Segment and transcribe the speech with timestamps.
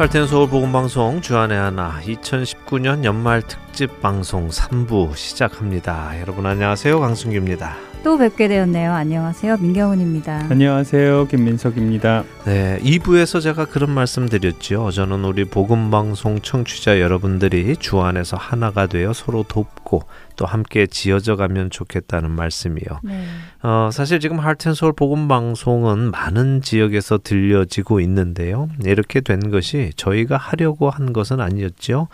[0.00, 6.18] 할텐 서울 복음 방송 주안의 하나 2019년 연말 특집 방송 3부 시작합니다.
[6.22, 6.98] 여러분 안녕하세요.
[6.98, 7.89] 강승규입니다.
[8.02, 8.92] 또 뵙게 되었네요.
[8.92, 9.58] 안녕하세요.
[9.58, 10.46] 민경훈입니다.
[10.48, 11.26] 안녕하세요.
[11.26, 12.24] 김민석입니다.
[12.46, 14.90] 네, 2부에서 제가 그런 말씀 드렸죠.
[14.90, 20.02] 저는 우리 복음 방송 청취자 여러분들이 주 안에서 하나가 되어 서로 돕고
[20.36, 23.00] 또 함께 지어져 가면 좋겠다는 말씀이요.
[23.02, 23.26] 네.
[23.62, 28.70] 어, 사실 지금 하트앤서울 복음 방송은 많은 지역에서 들려지고 있는데요.
[28.82, 32.08] 이렇게 된 것이 저희가 하려고 한 것은 아니었죠.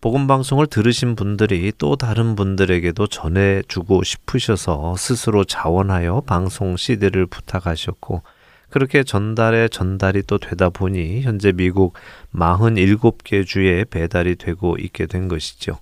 [0.00, 8.22] 복음 방송을 들으신 분들이 또 다른 분들에게도 전해 주고 싶으셔서 스스로 자원하여 방송 CD를 부탁하셨고
[8.70, 11.94] 그렇게 전달에 전달이 또 되다 보니 현재 미국
[12.34, 15.76] 47개 주에 배달이 되고 있게 된 것이죠.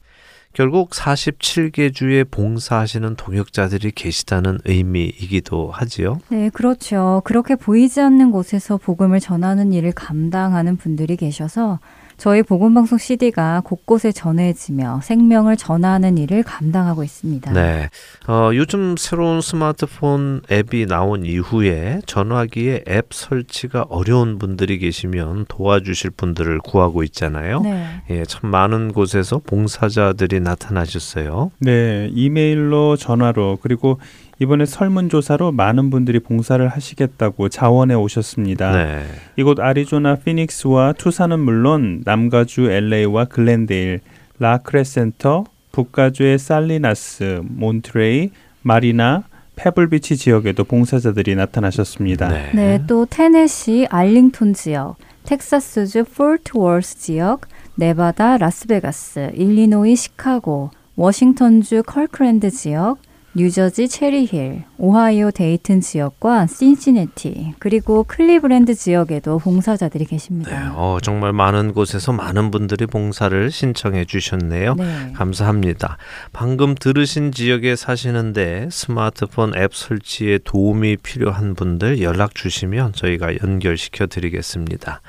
[0.53, 6.19] 결국 47개 주에 봉사하시는 동역자들이 계시다는 의미이기도 하지요.
[6.30, 7.23] 네, 그렇죠.
[7.25, 11.79] 그렇게 보이지 않는 곳에서 복음을 전하는 일을 감당하는 분들이 계셔서
[12.19, 17.52] 저희 복음방송 CD가 곳곳에 전해지며 생명을 전하는 일을 감당하고 있습니다.
[17.52, 17.88] 네.
[18.27, 26.59] 어, 요즘 새로운 스마트폰 앱이 나온 이후에 전화기에 앱 설치가 어려운 분들이 계시면 도와주실 분들을
[26.59, 27.60] 구하고 있잖아요.
[27.60, 27.87] 네.
[28.10, 31.53] 예, 참 많은 곳에서 봉사자들이 나타나셨어요.
[31.60, 32.10] 네.
[32.13, 34.01] 이메일로 전화로 그리고
[34.41, 38.73] 이번에 설문조사로 많은 분들이 봉사를 하시겠다고 자원해 오셨습니다.
[38.73, 39.05] 네.
[39.37, 44.01] 이곳 아리조나 피닉스와 투산은 물론 남가주 LA와 글렌데일,
[44.39, 48.31] 라크레센터, 북가주의 살리나스, 몬트레이,
[48.63, 49.25] 마리나,
[49.57, 52.29] 페블비치 지역에도 봉사자들이 나타나셨습니다.
[52.29, 52.51] 네.
[52.55, 62.99] 네, 또 테네시 알링톤 지역, 텍사스주 폴트월스 지역, 네바다 라스베가스, 일리노이 시카고, 워싱턴주 컬크랜드 지역,
[63.34, 70.50] 뉴저지 체리힐, 오하이오 데이튼 지역과 신시내티, 그리고 클리브랜드 지역에도 봉사자들이 계십니다.
[70.50, 74.75] 네, 어, 정말 많은 곳에서 많은 분들이 봉사를 신청해 주셨네요.
[74.75, 75.12] 네.
[75.14, 75.98] 감사합니다.
[76.32, 85.03] 방금 들으신 지역에 사시는데 스마트폰 앱 설치에 도움이 필요한 분들 연락 주시면 저희가 연결시켜 드리겠습니다.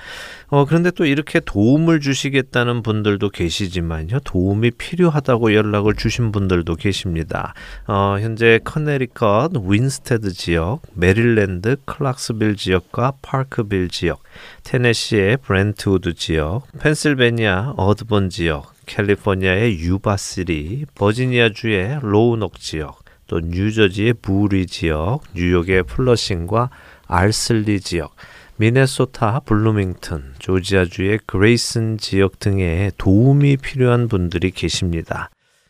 [0.52, 4.20] 어, 그런데 또 이렇게 도움을 주시겠다는 분들도 계시지만요.
[4.24, 7.54] 도움이 필요하다고 연락을 주신 분들도 계십니다.
[7.88, 14.24] 어, 현재 커네티컷, 윈스테드 지역, 메릴랜드, 클락스빌 지역과 파크빌 지역,
[14.64, 25.22] 테네시의 브렌트우드 지역, 펜실베니아 어드본 지역, 캘리포니아의 유바시티, 버지니아주의 로우녹 지역, 또 뉴저지의 부리 지역,
[25.36, 26.72] 뉴욕의 플러싱과
[27.06, 28.16] 알슬리 지역,
[28.60, 35.30] 미네소타, 블루밍턴, 조지아주의 그레이슨 지역 등에 도움이 필요한 분들이 계십니다.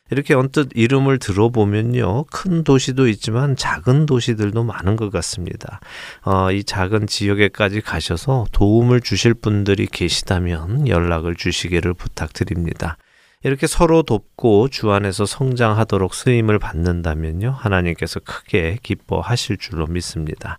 [0.09, 2.23] 이렇게 언뜻 이름을 들어보면요.
[2.31, 5.79] 큰 도시도 있지만 작은 도시들도 많은 것 같습니다.
[6.25, 12.97] 어, 이 작은 지역에까지 가셔서 도움을 주실 분들이 계시다면 연락을 주시기를 부탁드립니다.
[13.43, 17.51] 이렇게 서로 돕고 주 안에서 성장하도록 쓰임을 받는다면요.
[17.51, 20.57] 하나님께서 크게 기뻐하실 줄로 믿습니다.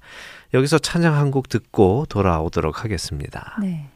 [0.55, 3.57] 여기서 찬양 한 곡 듣고 돌아오도록 하겠습니다.
[3.61, 3.89] 네.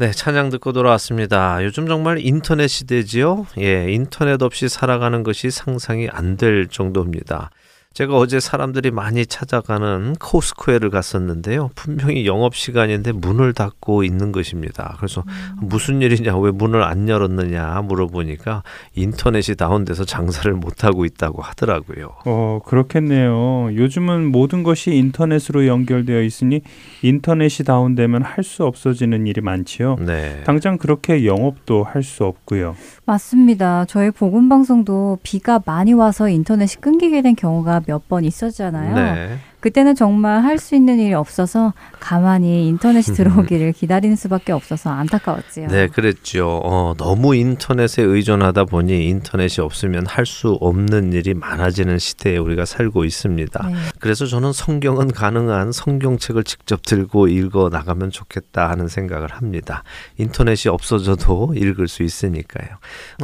[0.00, 1.62] 네, 찬양 듣고 돌아왔습니다.
[1.62, 3.46] 요즘 정말 인터넷 시대지요?
[3.58, 7.50] 예, 인터넷 없이 살아가는 것이 상상이 안 될 정도입니다.
[7.92, 11.70] 제가 어제 사람들이 많이 찾아가는 코스코에를 갔었는데요.
[11.74, 14.94] 분명히 영업 시간인데 문을 닫고 있는 것입니다.
[14.98, 15.56] 그래서 음.
[15.68, 18.62] 무슨 일이냐, 왜 문을 안 열었느냐 물어보니까
[18.94, 22.10] 인터넷이 다운돼서 장사를 못 하고 있다고 하더라고요.
[22.26, 23.70] 어, 그렇겠네요.
[23.74, 26.60] 요즘은 모든 것이 인터넷으로 연결되어 있으니
[27.02, 29.96] 인터넷이 다운되면 할 수 없어지는 일이 많지요.
[30.00, 30.42] 네.
[30.44, 32.74] 당장 그렇게 영업도 할 수 없고요.
[33.04, 33.84] 맞습니다.
[33.86, 38.94] 저희 복음 방송도 비가 많이 와서 인터넷이 끊기게 된 경우가 몇 번 있었잖아요.
[38.94, 39.38] 네.
[39.60, 45.68] 그때는 정말 할 수 있는 일이 없어서 가만히 인터넷이 들어오기를 기다리는 수밖에 없어서 안타까웠지요.
[45.68, 46.60] 네, 그랬죠.
[46.64, 53.04] 어, 너무 인터넷에 의존하다 보니 인터넷이 없으면 할 수 없는 일이 많아지는 시대에 우리가 살고
[53.04, 53.66] 있습니다.
[53.66, 53.74] 네.
[53.98, 59.82] 그래서 저는 성경은 가능한 성경책을 직접 들고 읽어 나가면 좋겠다 하는 생각을 합니다.
[60.18, 62.68] 인터넷이 없어져도 읽을 수 있으니까요.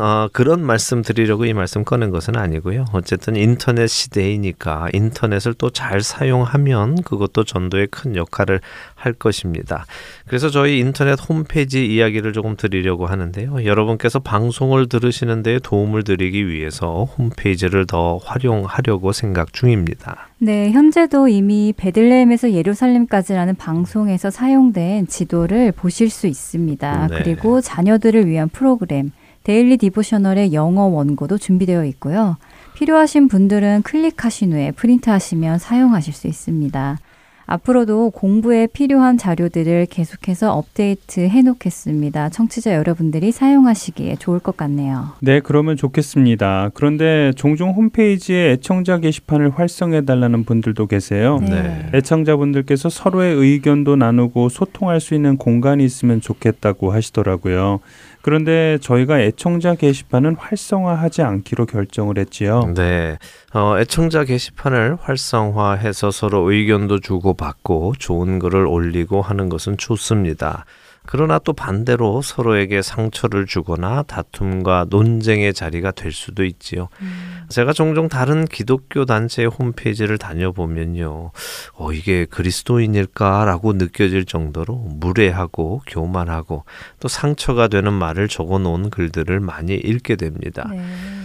[0.00, 2.86] 어, 그런 말씀 드리려고 이 말씀 꺼낸 것은 아니고요.
[2.92, 8.60] 어쨌든 인터넷 시대이니까 인터넷을 또 잘 사용 사용하면 그것도 전도에 큰 역할을
[8.94, 9.86] 할 것입니다.
[10.26, 13.64] 그래서 저희 인터넷 홈페이지 이야기를 조금 드리려고 하는데요.
[13.64, 20.28] 여러분께서 방송을 들으시는 데 도움을 드리기 위해서 홈페이지를 더 활용하려고 생각 중입니다.
[20.38, 27.06] 네, 현재도 이미 베들레헴에서 예루살렘까지라는 방송에서 사용된 지도를 보실 수 있습니다.
[27.08, 27.18] 네.
[27.22, 29.12] 그리고 자녀들을 위한 프로그램
[29.44, 32.36] Daily Devotional의 영어 원고도 준비되어 있고요.
[32.76, 36.98] 필요하신 분들은 클릭하신 후에 프린트하시면 사용하실 수 있습니다.
[37.46, 42.28] 앞으로도 공부에 필요한 자료들을 계속해서 업데이트 해 놓겠습니다.
[42.28, 45.12] 청취자 여러분들이 사용하시기에 좋을 것 같네요.
[45.20, 46.70] 네, 그러면 좋겠습니다.
[46.74, 51.38] 그런데 종종 홈페이지에 애청자 게시판을 활성해 달라는 분들도 계세요.
[51.40, 51.62] 네.
[51.62, 51.90] 네.
[51.94, 57.80] 애청자분들께서 서로의 의견도 나누고 소통할 수 있는 공간이 있으면 좋겠다고 하시더라고요.
[58.26, 62.72] 그런데 저희가 애청자 게시판은 활성화하지 않기로 결정을 했지요.
[62.74, 63.18] 네.
[63.54, 70.64] 어, 애청자 게시판을 활성화해서 서로 의견도 주고받고 좋은 글을 올리고 하는 것은 좋습니다.
[71.06, 76.88] 그러나 또 반대로 서로에게 상처를 주거나 다툼과 논쟁의 자리가 될 수도 있지요.
[77.02, 77.44] 음.
[77.48, 81.32] 제가 종종 다른 기독교 단체의 홈페이지를 다녀보면요.
[81.74, 86.64] 어, 이게 그리스도인일까라고 느껴질 정도로 무례하고 교만하고
[87.00, 90.68] 또 상처가 되는 말을 적어 놓은 글들을 많이 읽게 됩니다.
[90.70, 90.82] 네.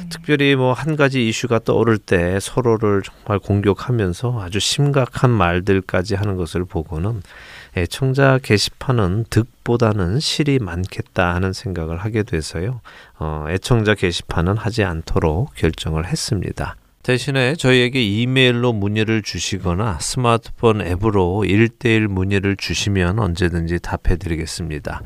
[0.10, 6.66] 특별히 뭐 한 가지 이슈가 떠오를 때 서로를 정말 공격하면서 아주 심각한 말들까지 하는 것을
[6.66, 7.22] 보고는
[7.76, 12.82] 애청자 게시판은 득보다는 실이 많겠다 하는 생각을 하게 돼서요.
[13.18, 16.76] 어, 애청자 게시판은 하지 않도록 결정을 했습니다.
[17.04, 25.02] 대신에 저희에게 이메일로 문의를 주시거나 스마트폰 앱으로 일대일 문의를 주시면 언제든지 답해 드리겠습니다.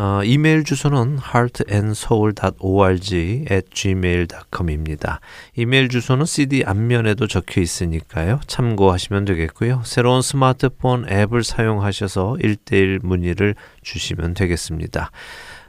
[0.00, 5.18] 어, 이메일 주소는 heartandsoul.org at gmail.com입니다.
[5.56, 8.38] 이메일 주소는 CD 앞면에도 적혀 있으니까요.
[8.46, 9.82] 참고하시면 되겠고요.
[9.84, 15.10] 새로운 스마트폰 앱을 사용하셔서 1대1 문의를 주시면 되겠습니다.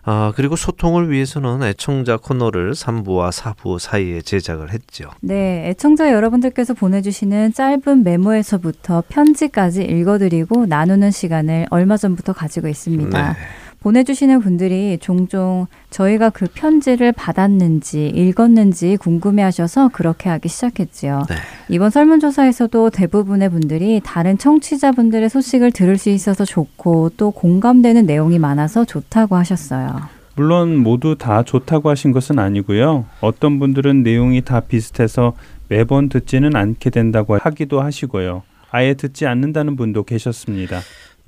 [0.04, 5.10] 아, 그리고 소통을 위해서는 애청자 코너를 3부와 4부 사이에 제작을 했죠.
[5.22, 13.34] 네, 애청자 여러분들께서 보내주시는 짧은 메모에서부터 편지까지 읽어드리고 나누는 시간을 얼마 전부터 가지고 있습니다.
[13.34, 13.40] 네.
[13.82, 21.26] 보내주시는 분들이 종종 저희가 그 편지를 받았는지 읽었는지 궁금해하셔서 그렇게 하기 시작했지요.
[21.30, 21.36] 네.
[21.70, 28.84] 이번 설문조사에서도 대부분의 분들이 다른 청취자분들의 소식을 들을 수 있어서 좋고 또 공감되는 내용이 많아서
[28.84, 30.02] 좋다고 하셨어요.
[30.36, 33.06] 물론 모두 다 좋다고 하신 것은 아니고요.
[33.22, 35.34] 어떤 분들은 내용이 다 비슷해서
[35.68, 38.44] 매번 듣지는 않게 된다고 하기도 하시고요.
[38.72, 40.80] 아예 듣지 않는다는 분도 계셨습니다.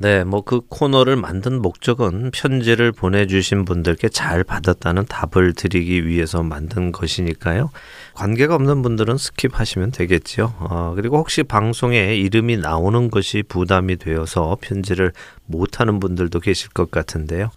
[0.01, 6.91] 네, 뭐 그 코너를 만든 목적은 편지를 보내주신 분들께 잘 받았다는 답을 드리기 위해서 만든
[6.91, 7.69] 것이니까요.
[8.15, 10.55] 관계가 없는 분들은 스킵하시면 되겠죠.
[10.57, 15.11] 어, 그리고 혹시 방송에 이름이 나오는 것이 부담이 되어서 편지를
[15.45, 17.51] 못하는 분들도 계실 것 같은데요.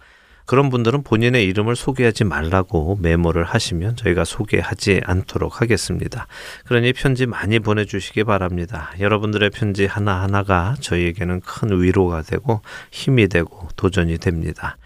[0.45, 6.27] 그런 분들은 본인의 이름을 소개하지 말라고 메모를 하시면 저희가 소개하지 않도록 하겠습니다.
[6.65, 8.91] 그러니 편지 많이 보내주시기 바랍니다.
[8.99, 12.61] 여러분들의 편지 하나하나가 저희에게는 큰 위로가 되고
[12.91, 14.77] 힘이 되고 도전이 됩니다.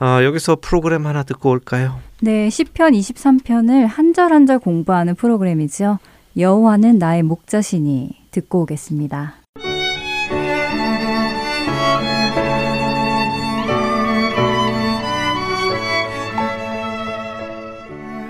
[0.00, 2.00] 어, 여기서 프로그램 하나 듣고 올까요?
[2.20, 5.98] 네, 10편 23편을 한 절 한 절 공부하는 프로그램이죠.
[6.36, 9.41] 여호와는 나의 목자시니 듣고 오겠습니다.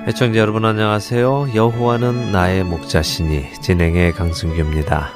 [0.04, 1.54] 애청자 여러분 안녕하세요.
[1.54, 5.10] 여호와는 나의 목자시니 진행의 강승규입니다.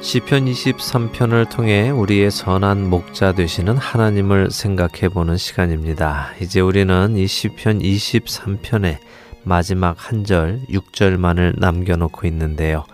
[0.00, 6.30] 시편 23편을 통해 우리의 선한 목자 되시는 하나님을 생각해 보는 시간입니다.
[6.40, 8.98] 이제 우리는 이 시편 23편의
[9.44, 12.84] 마지막 한 절, 6절만을 남겨 놓고 있는데요.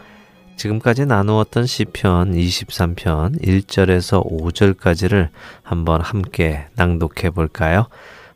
[0.56, 5.30] 지금까지 나누었던 시편 23편 1절에서 5절까지를
[5.62, 7.86] 한번 함께 낭독해 볼까요?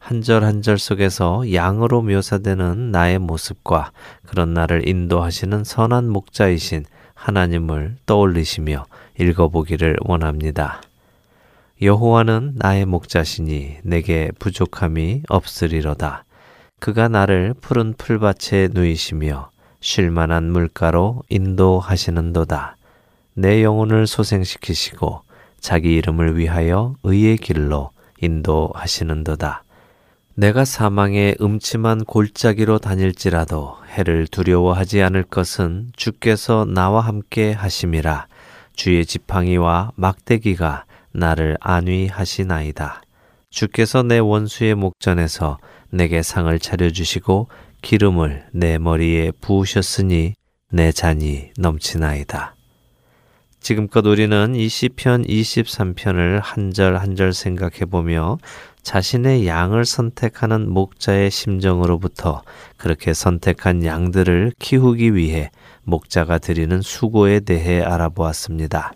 [0.04, 3.90] 한 절 한 절 속에서 양으로 묘사되는 나의 모습과
[4.26, 6.84] 그런 나를 인도하시는 선한 목자이신
[7.14, 8.84] 하나님을 떠올리시며
[9.18, 10.82] 읽어보기를 원합니다.
[11.80, 16.26] 여호와는 나의 목자시니 내게 부족함이 없으리로다.
[16.80, 19.49] 그가 나를 푸른 풀밭에 누이시며
[19.80, 22.76] 쉴만한 물가로 인도하시는도다.
[23.37, 25.23] 내 영혼을 소생시키시고
[25.61, 29.63] 자기 이름을 위하여 의의 길로 인도하시는도다.
[30.37, 38.26] 내가 사망의 음침한 골짜기로 다닐지라도 해를 두려워하지 않을 것은 주께서 나와 함께 하심이라
[38.75, 43.03] 주의 지팡이와 막대기가 나를 안위하시나이다.
[43.50, 45.59] 주께서 내 원수의 목전에서
[45.91, 47.49] 내게 상을 차려주시고
[47.83, 50.35] 기름을 내 머리에 부으셨으니
[50.73, 52.53] 내 잔이 넘치나이다.
[53.64, 58.37] 지금껏 우리는 이 시편 23편을 한 절 한 절 생각해 보며
[58.83, 62.42] 자신의 양을 선택하는 목자의 심정으로부터
[62.76, 65.50] 그렇게 선택한 양들을 키우기 위해
[65.85, 68.92] 목자가 드리는 수고에 대해 알아보았습니다.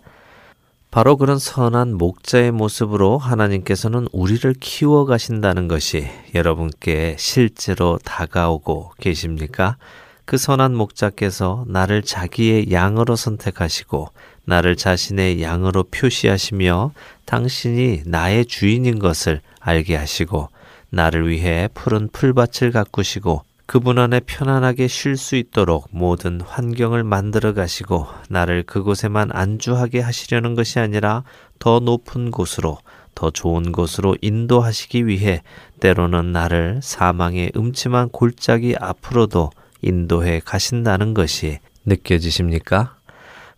[0.91, 9.77] 바로 그런 선한 목자의 모습으로 하나님께서는 우리를 키워 가신다는 것이 여러분께 실제로 다가오고 계십니까?
[10.25, 14.09] 그 선한 목자께서 나를 자기의 양으로 선택하시고
[14.49, 16.91] 나를 자신의 양으로 표시하시며
[17.25, 20.49] 당신이 나의 주인인 것을 알게 하시고
[20.89, 28.07] 나를 위해 푸른 풀밭을 가꾸시고 그분 안에 편안하게 쉴 수 있도록 모든 환경을 만들어 가시고
[28.27, 31.23] 나를 그곳에만 안주하게 하시려는 것이 아니라
[31.59, 32.79] 더 높은 곳으로
[33.13, 35.43] 더 좋은 곳으로 인도하시기 위해
[35.79, 39.51] 때로는 나를 사망의 음침한 골짜기 앞으로도
[39.83, 42.98] 인도해 가신다는 것이 느껴지십니까?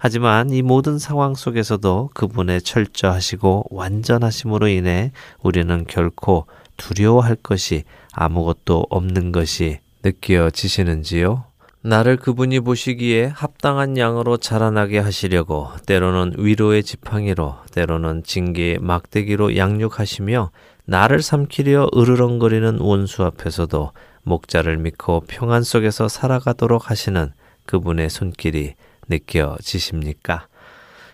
[0.04, 5.12] 하지만 이 모든 상황 속에서도 그분의 철저하시고 완전하심으로 인해
[5.44, 11.44] 우리는 결코 두려워할 것이 아무것도 없는 것이 느껴지시는지요?
[11.84, 20.50] 나를 그분이 보시기에 합당한 양으로 자라나게 하시려고 때로는 위로의 지팡이로 때로는 징계의 막대기로 양육하시며
[20.86, 23.92] 나를 삼키려 으르렁거리는 원수 앞에서도
[24.24, 27.32] 목자를 믿고 평안 속에서 살아가도록 하시는
[27.68, 28.74] 그분의 손길이
[29.12, 30.48] 느껴지십니까?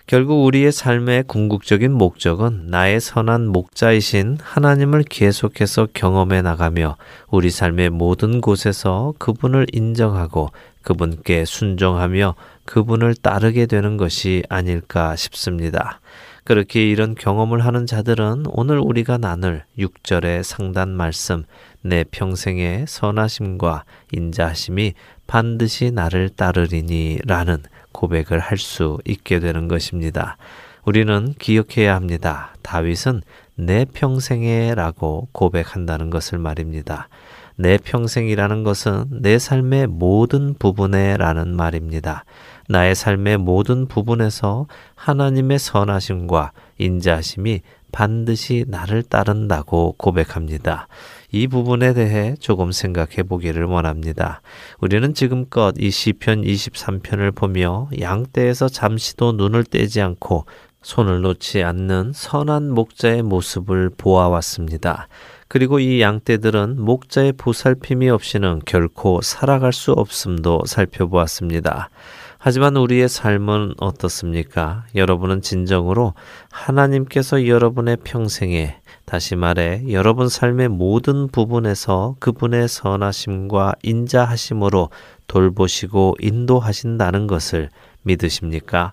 [0.07, 6.95] 결국 우리의 삶의 궁극적인 목적은 나의 선한 목자이신 하나님을 계속해서 경험해 나가며
[7.27, 10.51] 우리 삶의 모든 곳에서 그분을 인정하고
[10.81, 15.99] 그분께 순종하며 그분을 따르게 되는 것이 아닐까 싶습니다.
[16.45, 21.43] 그렇게 이런 경험을 하는 자들은 오늘 우리가 나눌 6절의 상단 말씀
[21.81, 24.93] 내 평생의 선하심과 인자하심이
[25.27, 27.57] 반드시 나를 따르리니 라는
[27.97, 30.37] 고백을 할 수 있게 되는 것입니다.
[30.85, 32.53] 우리는 기억해야 합니다.
[32.61, 33.23] 다윗은
[33.55, 37.09] 내 평생에라고 고백한다는 것을 말입니다.
[37.55, 42.23] 내 평생이라는 것은 내 삶의 모든 부분에라는 말입니다.
[42.69, 47.61] 나의 삶의 모든 부분에서 하나님의 선하심과 인자하심이
[47.91, 50.87] 반드시 나를 따른다고 고백합니다.
[51.31, 54.41] 이 부분에 대해 조금 생각해 보기를 원합니다.
[54.79, 60.45] 우리는 지금껏 이 시편 23편을 보며 양떼에서 잠시도 눈을 떼지 않고
[60.81, 65.09] 손을 놓지 않는 선한 목자의 모습을 보아왔습니다.
[65.49, 71.89] 그리고 이 양떼들은 목자의 보살핌이 없이는 결코 살아갈 수 없음도 살펴보았습니다.
[72.37, 74.85] 하지만 우리의 삶은 어떻습니까?
[74.95, 76.13] 여러분은 진정으로
[76.51, 78.77] 하나님께서 여러분의 평생에
[79.07, 84.89] 다시 말해 여러분 삶의 모든 부분에서 그분의 선하심과 인자하심으로
[85.27, 87.69] 돌보시고 인도하신다는 것을
[88.03, 88.91] 믿으십니까?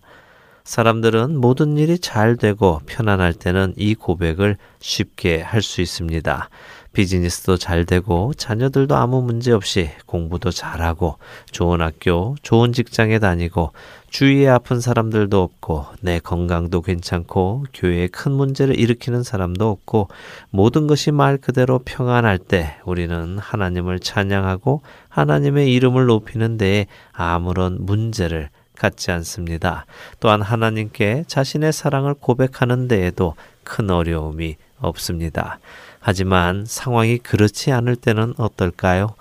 [0.63, 6.49] 사람들은 모든 일이 잘 되고 편안할 때는 이 고백을 쉽게 할 수 있습니다.
[6.95, 11.19] 비즈니스도 잘 되고 자녀들도 아무 문제 없이 공부도 잘하고
[11.51, 13.73] 좋은 학교, 좋은 직장에 다니고
[14.09, 20.09] 주위에 아픈 사람들도 없고 내 건강도 괜찮고 교회에 큰 문제를 일으키는 사람도 없고
[20.51, 28.49] 모든 것이 말 그대로 평안할 때 우리는 하나님을 찬양하고 하나님의 이름을 높이는 데에 아무런 문제를
[28.77, 29.87] 갖지 않습니다.
[30.21, 35.59] 또한 하나님께 자신의 사랑을 고백하는 데에도 큰 어려움이 없습니다.
[36.07, 39.15] 하지만 상황이 그렇지 않을 때는 어떨까요?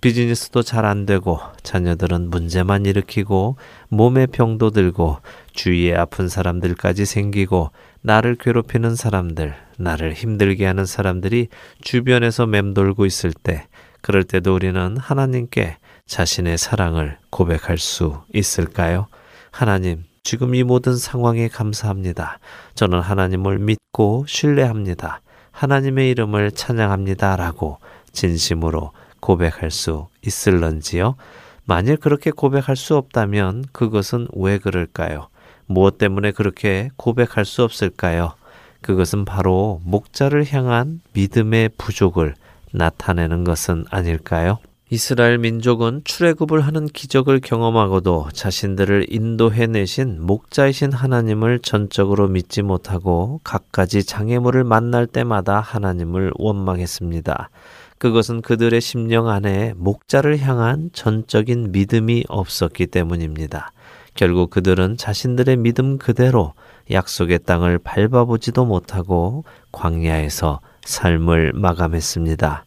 [0.00, 3.54] 비즈니스도 잘 안 되고 자녀들은 문제만 일으키고
[3.90, 5.18] 몸에 병도 들고
[5.52, 7.70] 주위에 아픈 사람들까지 생기고
[8.02, 11.46] 나를 괴롭히는 사람들, 나를 힘들게 하는 사람들이
[11.82, 13.68] 주변에서 맴돌고 있을 때
[14.00, 19.06] 그럴 때도 우리는 하나님께 자신의 사랑을 고백할 수 있을까요?
[19.52, 22.40] 하나님, 지금 이 모든 상황에 감사합니다.
[22.74, 25.20] 저는 하나님을 믿고 신뢰합니다.
[25.56, 27.34] 하나님의 이름을 찬양합니다.
[27.36, 27.78] 라고
[28.12, 31.16] 진심으로 고백할 수 있을런지요?
[31.64, 35.28] 만일 그렇게 고백할 수 없다면 그것은 왜 그럴까요?
[35.64, 38.34] 무엇 때문에 그렇게 고백할 수 없을까요?
[38.82, 42.34] 그것은 바로 목자를 향한 믿음의 부족을
[42.72, 44.58] 나타내는 것은 아닐까요?
[44.88, 54.04] 이스라엘 민족은 출애굽을 하는 기적을 경험하고도 자신들을 인도해 내신 목자이신 하나님을 전적으로 믿지 못하고 갖가지
[54.04, 57.50] 장애물을 만날 때마다 하나님을 원망했습니다.
[57.98, 63.72] 그것은 그들의 심령 안에 목자를 향한 전적인 믿음이 없었기 때문입니다.
[64.14, 66.54] 결국 그들은 자신들의 믿음 그대로
[66.92, 72.66] 약속의 땅을 밟아보지도 못하고 광야에서 삶을 마감했습니다.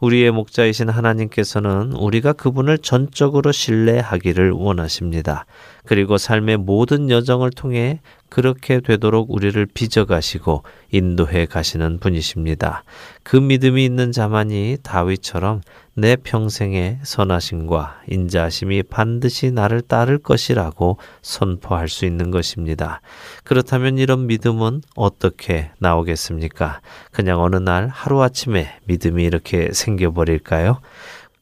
[0.00, 5.46] 우리의 목자이신 하나님께서는 우리가 그분을 전적으로 신뢰하기를 원하십니다.
[5.84, 12.84] 그리고 삶의 모든 여정을 통해 그렇게 되도록 우리를 빚어가시고 인도해 가시는 분이십니다.
[13.22, 15.62] 그 믿음이 있는 자만이 다윗처럼
[15.98, 23.00] 내 평생의 선하심과 인자하심이 반드시 나를 따를 것이라고 선포할 수 있는 것입니다.
[23.44, 26.82] 그렇다면 이런 믿음은 어떻게 나오겠습니까?
[27.12, 30.80] 그냥 어느 날 하루아침에 믿음이 이렇게 생겨버릴까요?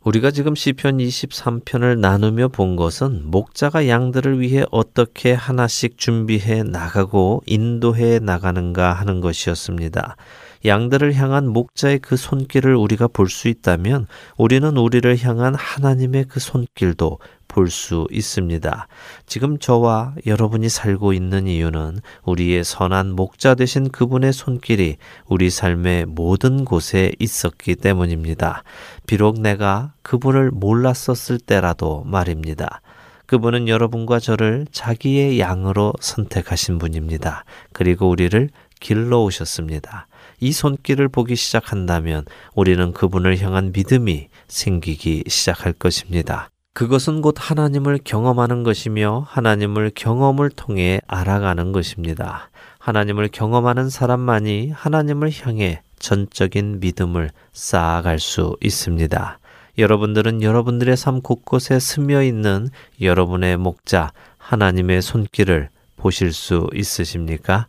[0.05, 8.21] 우리가 지금 시편 23편을 나누며 본 것은 목자가 양들을 위해 어떻게 하나씩 준비해 나가고 인도해
[8.21, 10.17] 나가는가 하는 것이었습니다.
[10.65, 17.19] 양들을 향한 목자의 그 손길을 우리가 볼 수 있다면 우리는 우리를 향한 하나님의 그 손길도
[17.49, 18.89] 볼 수 있습니다.
[19.27, 24.97] 지금 저와 여러분이 살고 있는 이유는 우리의 선한 목자 되신 그분의 손길이
[25.27, 28.65] 우리 삶의 모든 곳에 있었기 때문입니다.
[29.07, 32.81] 비록 내가 그분을 몰랐었을 때라도 말입니다.
[33.27, 37.45] 그분은 여러분과 저를 자기의 양으로 선택하신 분입니다.
[37.73, 38.51] 그리고 우리를
[38.81, 40.09] 길러 오셨습니다.
[40.41, 46.49] 이 손길을 보기 시작한다면 우리는 그분을 향한 믿음이 생기기 시작할 것입니다.
[46.75, 52.51] 그것은 곧 하나님을 경험하는 것이며 하나님을 경험을 통해 알아가는 것입니다.
[52.81, 59.39] 하나님을 경험하는 사람만이 하나님을 향해 전적인 믿음을 쌓아갈 수 있습니다.
[59.79, 62.69] 여러분들은 여러분들의 삶 곳곳에 스며 있는
[63.01, 67.69] 여러분의 목자 하나님의 손길을 보실 수 있으십니까?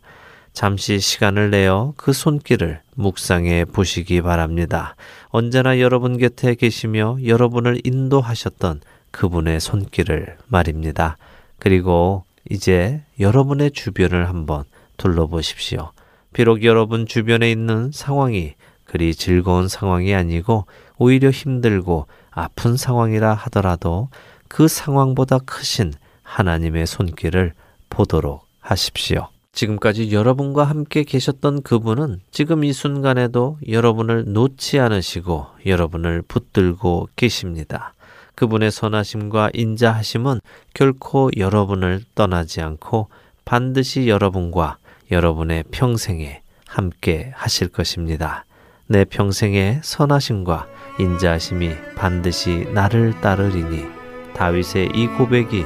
[0.56, 4.96] 잠시 시간을 내어 그 손길을 묵상해 보시기 바랍니다.
[5.28, 11.18] 언제나 여러분 곁에 계시며 여러분을 인도하셨던 그분의 손길을 말입니다.
[11.58, 14.64] 그리고 이제 여러분의 주변을 한번
[14.96, 15.92] 둘러보십시오.
[16.32, 20.64] 비록 여러분 주변에 있는 상황이 그리 즐거운 상황이 아니고
[20.96, 24.08] 오히려 힘들고 아픈 상황이라 하더라도
[24.48, 25.92] 그 상황보다 크신
[26.22, 27.52] 하나님의 손길을
[27.90, 29.28] 보도록 하십시오.
[29.56, 37.94] 지금까지 여러분과 함께 계셨던 그분은 지금 이 순간에도 여러분을 놓지 않으시고 여러분을 붙들고 계십니다.
[38.34, 40.40] 그분의 선하심과 인자하심은
[40.74, 43.08] 결코 여러분을 떠나지 않고
[43.46, 44.76] 반드시 여러분과
[45.10, 48.44] 여러분의 평생에 함께 하실 것입니다.
[48.86, 50.66] 내 평생의 선하심과
[51.00, 53.86] 인자하심이 반드시 나를 따르리니
[54.34, 55.64] 다윗의 이 고백이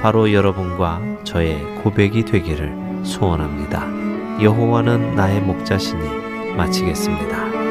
[0.00, 3.86] 바로 여러분과 저의 고백이 되기를 소원합니다.
[4.42, 7.61] 여호와는 나의 목자시니 마치겠습니다.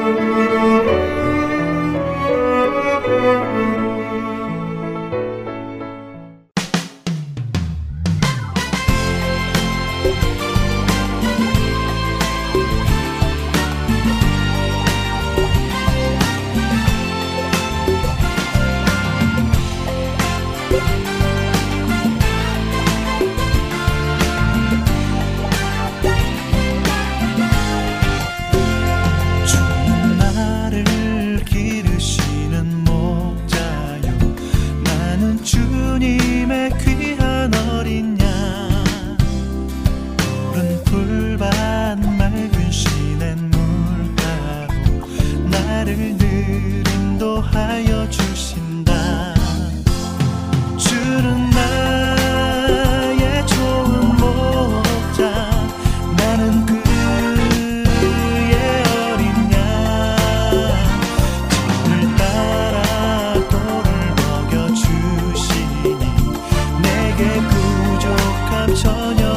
[68.74, 69.31] 所有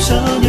[0.00, 0.45] Sớm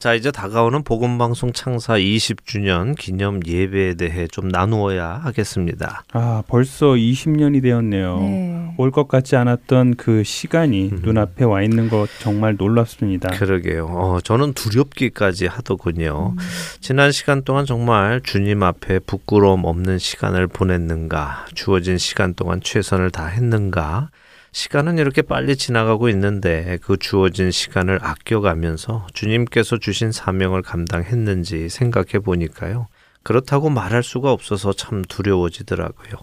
[0.00, 6.04] 자, 이제 다가오는 복음방송 창사 20주년 기념 예배에 대해 좀 나누어야 하겠습니다.
[6.14, 8.18] 아, 벌써 20년이 되었네요.
[8.20, 8.74] 네.
[8.78, 11.00] 올것 같지 않았던 그 시간이 음.
[11.02, 13.28] 눈앞에 와 있는 것 정말 놀랍습니다.
[13.36, 13.88] 그러게요.
[13.88, 16.32] 어, 저는 두렵기까지 하더군요.
[16.32, 16.38] 음.
[16.80, 24.08] 지난 시간 동안 정말 주님 앞에 부끄러움 없는 시간을 보냈는가, 주어진 시간 동안 최선을 다했는가,
[24.52, 32.88] 시간은 이렇게 빨리 지나가고 있는데 그 주어진 시간을 아껴가면서 주님께서 주신 사명을 감당했는지 생각해 보니까요.
[33.22, 36.14] 그렇다고 말할 수가 없어서 참 두려워지더라고요.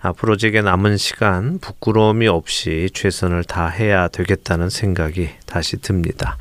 [0.00, 6.36] 앞으로 제게 남은 시간 부끄러움이 없이 최선을 다해야 되겠다는 생각이 다시 듭니다.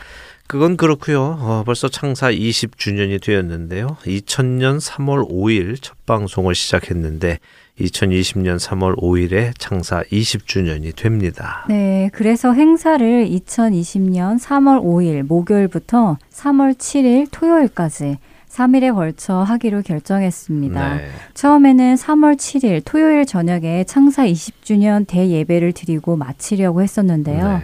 [0.47, 1.37] 그건 그렇고요.
[1.41, 3.97] 어, 벌써 창사 20주년이 되었는데요.
[4.05, 7.39] 2000년 3월 5일 첫 방송을 시작했는데
[7.79, 11.65] 2020년 3월 5일에 창사 20주년이 됩니다.
[11.69, 18.17] 네, 그래서 행사를 2020년 3월 5일 목요일부터 3월 7일 토요일까지
[18.49, 20.95] 3일에 걸쳐 하기로 결정했습니다.
[20.95, 21.07] 네.
[21.33, 27.59] 처음에는 3월 7일 토요일 저녁에 창사 20주년 대예배를 드리고 마치려고 했었는데요.
[27.59, 27.63] 네.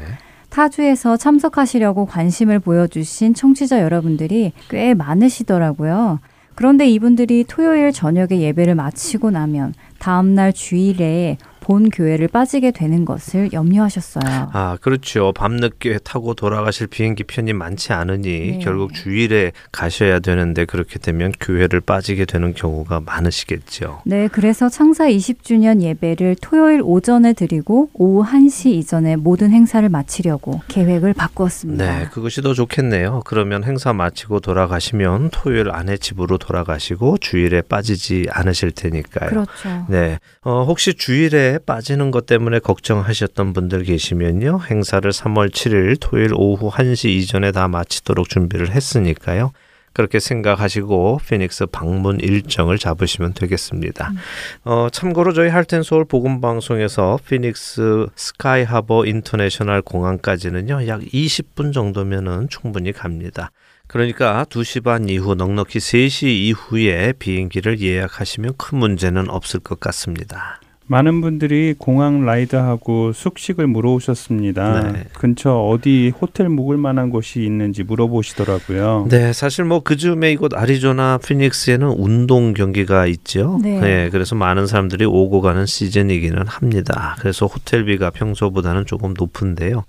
[0.50, 6.20] 타주에서 참석하시려고 관심을 보여주신 청취자 여러분들이 꽤 많으시더라고요.
[6.56, 14.50] 그런데 이분들이 토요일 저녁에 예배를 마치고 나면 다음날 주일에 본 교회를 빠지게 되는 것을 염려하셨어요.
[14.52, 15.32] 아, 그렇죠.
[15.32, 18.60] 밤늦게 타고 돌아가실 비행기 편이 많지 않으니 네.
[18.62, 24.02] 결국 주일에 가셔야 되는데 그렇게 되면 교회를 빠지게 되는 경우가 많으시겠죠.
[24.06, 31.14] 네, 그래서 창사 20주년 예배를 토요일 오전에 드리고 오후 1시 이전에 모든 행사를 마치려고 계획을
[31.14, 32.00] 바꾸었습니다.
[32.00, 33.22] 네, 그것이 더 좋겠네요.
[33.26, 39.30] 그러면 행사 마치고 돌아가시면 토요일 안에 집으로 돌아가시고 주일에 빠지지 않으실 테니까요.
[39.30, 39.86] 그렇죠.
[39.88, 40.20] 네.
[40.42, 44.62] 어, 혹시 주일에 빠지는 것 때문에 걱정하셨던 분들 계시면요.
[44.70, 49.52] 행사를 3월 7일 토요일 오후 1시 이전에 다 마치도록 준비를 했으니까요.
[49.94, 54.10] 그렇게 생각하시고 피닉스 방문 일정을 잡으시면 되겠습니다.
[54.10, 54.18] 음.
[54.66, 60.88] 어, 참고로 저희 할텐 서울 복음 방송에서 피닉스 스카이 하버 인터내셔널 공항까지는요.
[60.88, 63.52] 약 20분 정도면은 충분히 갑니다.
[63.88, 70.60] 그러니까 2시 반 이후 넉넉히 3시 이후에 비행기를 예약하시면 큰 문제는 없을 것 같습니다.
[70.94, 74.92] 많은 분들이 공항 ride하고 숙식을 물어오셨습니다.
[74.92, 75.04] 네.
[75.14, 79.08] 근처 어디 호텔 묵을 만한 곳이 있는지 물어보시더라고요.
[79.10, 83.60] 네, 사실 뭐 그 즈음에 이곳 아리조나 피닉스에는 운동 경기가 있죠.
[83.64, 83.80] 네.
[83.80, 84.10] 네.
[84.12, 87.16] 그래서 많은 사람들이 오고 가는 시즌이기는 합니다.
[87.20, 89.84] 그래서 호텔비가 평소보다는 조금 높은데요.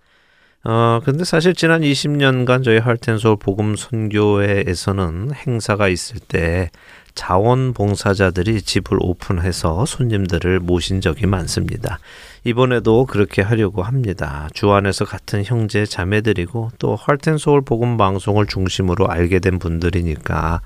[0.64, 6.70] 어, 근데 사실 지난 20년간 저희 할텐서울 복음 선교회에서는 행사가 있을 때
[7.14, 11.98] 자원봉사자들이 집을 오픈해서 손님들을 모신 적이 많습니다.
[12.44, 14.48] 이번에도 그렇게 하려고 합니다.
[14.52, 20.60] 주 안에서 같은 형제 자매들이고 또 할텐서울 복음 방송을 중심으로 알게 된 분들이니까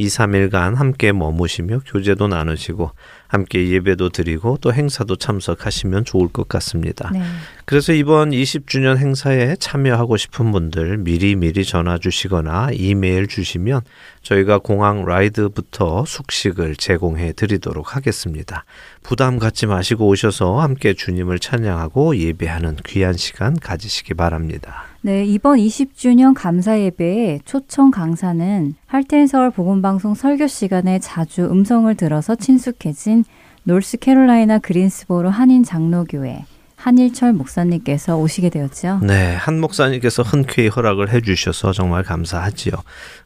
[0.00, 2.90] 2, 3일간 함께 머무시며 교제도 나누시고
[3.28, 7.10] 함께 예배도 드리고 또 행사도 참석하시면 좋을 것 같습니다.
[7.12, 7.22] 네.
[7.66, 13.82] 그래서 이번 20주년 행사에 참여하고 싶은 분들 미리 미리 전화 주시거나 이메일 주시면
[14.22, 18.64] 저희가 공항 라이드부터 숙식을 제공해 드리도록 하겠습니다.
[19.02, 24.89] 부담 갖지 마시고 오셔서 함께 주님을 찬양하고 예배하는 귀한 시간 가지시기 바랍니다.
[25.02, 32.34] 네, 이번 20주년 감사 예배에 초청 강사는 할텐 서울 복음방송 설교 시간에 자주 음성을 들어서
[32.34, 33.24] 친숙해진
[33.64, 36.44] 노스캐롤라이나 그린스보로 한인 장로교회
[36.76, 39.00] 한일철 목사님께서 오시게 되었죠.
[39.02, 42.72] 네, 한 목사님께서 흔쾌히 허락을 해주셔서 정말 감사하지요.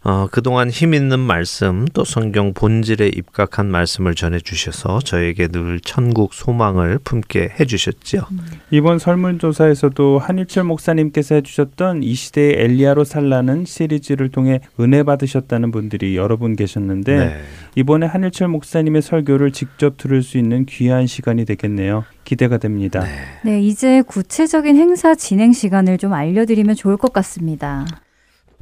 [0.07, 6.35] 어, 그동안 힘 있는 말씀 또 성경 본질에 입각한 말씀을 전해 주셔서 저에게 늘 천국
[6.35, 8.21] 소망을 품게 해 주셨지요.
[8.31, 8.39] 음.
[8.71, 16.37] 이번 설문조사에서도 한일철 목사님께서 해주셨던 이 시대의 엘리야로 살라는 시리즈를 통해 은혜 받으셨다는 분들이 여러
[16.37, 17.41] 분 계셨는데 네.
[17.75, 22.05] 이번에 한일철 목사님의 설교를 직접 들을 수 있는 귀한 시간이 되겠네요.
[22.25, 23.01] 기대가 됩니다.
[23.01, 23.09] 네.
[23.43, 27.87] 네, 이제 구체적인 행사 진행 시간을 좀 알려드리면 좋을 것 같습니다.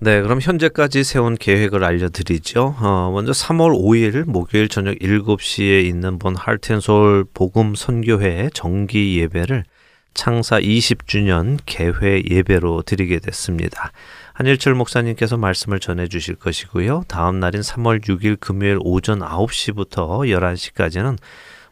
[0.04, 2.74] 네, 그럼 현재까지 세운 계획을 알려드리죠.
[2.80, 9.62] 어, 먼저 3월 5일 목요일 저녁 7시에 있는 본 할텐솔 복음 선교회 정기 예배를
[10.12, 13.92] 창사 20주년 개회 예배로 드리게 됐습니다.
[14.32, 17.04] 한일철 목사님께서 말씀을 전해 주실 것이고요.
[17.06, 21.16] 다음 날인 3월 6일 금요일 오전 9시부터 11시까지는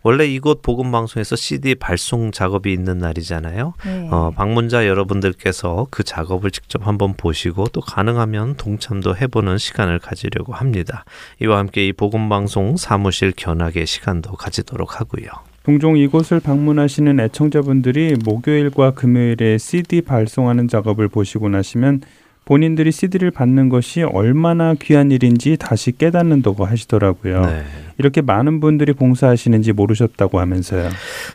[0.02, 3.74] 원래 이곳 복음 방송에서 CD 발송 작업이 있는 날이잖아요.
[3.84, 4.08] 네.
[4.10, 11.04] 어, 방문자 여러분들께서 그 작업을 직접 한번 보시고 또 가능하면 동참도 해보는 시간을 가지려고 합니다.
[11.42, 15.28] 이와 함께 이 복음 방송 사무실 견학의 시간도 가지도록 하고요.
[15.64, 22.00] 종종 이곳을 방문하시는 애청자분들이 목요일과 금요일에 CD 발송하는 작업을 보시고 나시면
[22.46, 27.42] 본인들이 CD를 받는 것이 얼마나 귀한 일인지 다시 깨닫는다고 하시더라고요.
[27.42, 27.64] 네.
[27.98, 30.90] 이렇게 많은 분들이 봉사하시는지 모르셨다고 하면서요.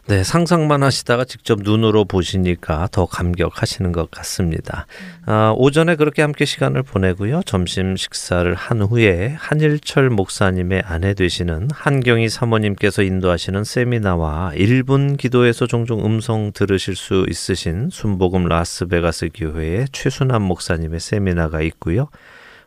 [0.07, 4.87] 네, 상상만 하시다가 직접 눈으로 보시니까 더 감격하시는 것 같습니다.
[5.25, 7.41] 아, 오전에 그렇게 함께 시간을 보내고요.
[7.45, 16.05] 점심 식사를 한 후에 한일철 목사님의 아내 되시는 한경희 사모님께서 인도하시는 세미나와 1분 기도에서 종종
[16.05, 22.09] 음성 들으실 수 있으신 순복음 라스베가스 교회의 최순환 목사님의 세미나가 있고요.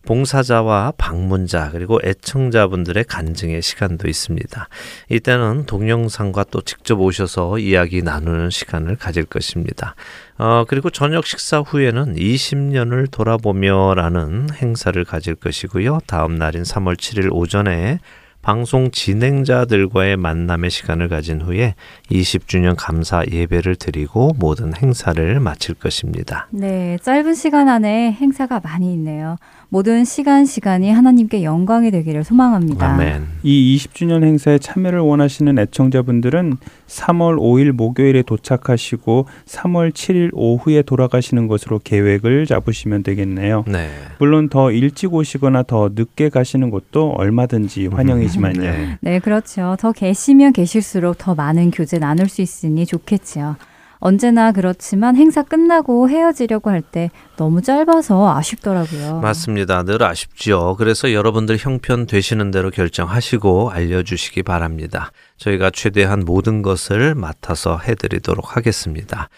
[0.08, 4.68] 봉사자와 방문자 그리고 애청자분들의 간증의 시간도 있습니다.
[5.10, 9.94] 이때는 동영상과 또 직접 오셔서 이야기 나누는 시간을 가질 것입니다.
[10.38, 15.98] 어, 그리고 저녁 식사 후에는 20년을 돌아보며라는 행사를 가질 것이고요.
[16.06, 17.98] 다음 날인 3월 7일 오전에
[18.40, 21.74] 방송 진행자들과의 만남의 시간을 가진 후에
[22.10, 26.48] 20주년 감사 예배를 드리고 모든 행사를 마칠 것입니다.
[26.50, 29.36] 네, 짧은 시간 안에 행사가 많이 있네요.
[29.70, 32.94] 모든 시간 시간이 하나님께 영광이 되기를 소망합니다.
[32.94, 33.26] 아멘.
[33.42, 41.80] 이 20주년 행사에 참여를 원하시는 애청자분들은 3월 5일 목요일에 도착하시고 3월 7일 오후에 돌아가시는 것으로
[41.84, 43.64] 계획을 잡으시면 되겠네요.
[43.66, 43.90] 네.
[44.18, 48.60] 물론 더 일찍 오시거나 더 늦게 가시는 것도 얼마든지 환영이지만요.
[48.60, 48.98] 네.
[49.02, 49.76] 네, 그렇죠.
[49.78, 53.56] 더 계시면 계실수록 더 많은 교제 나눌 수 있으니 좋겠지요.
[54.00, 59.20] 언제나 그렇지만 행사 끝나고 헤어지려고 할 때 너무 짧아서 아쉽더라고요.
[59.20, 59.82] 맞습니다.
[59.82, 60.76] 늘 아쉽지요.
[60.76, 65.10] 그래서 여러분들 형편 되시는 대로 결정하시고 알려주시기 바랍니다.
[65.36, 69.28] 저희가 최대한 모든 것을 맡아서 해드리도록 하겠습니다.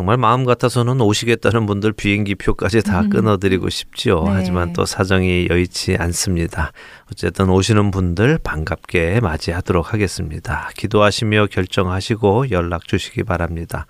[0.00, 3.10] 정말 마음 같아서는 오시겠다는 분들 비행기 표까지 다 음.
[3.10, 4.22] 끊어드리고 싶지요.
[4.22, 4.30] 네.
[4.30, 6.72] 하지만 또 사정이 여의치 않습니다.
[7.12, 10.70] 어쨌든 오시는 분들 반갑게 맞이하도록 하겠습니다.
[10.78, 13.84] 기도하시며 결정하시고 연락 주시기 바랍니다.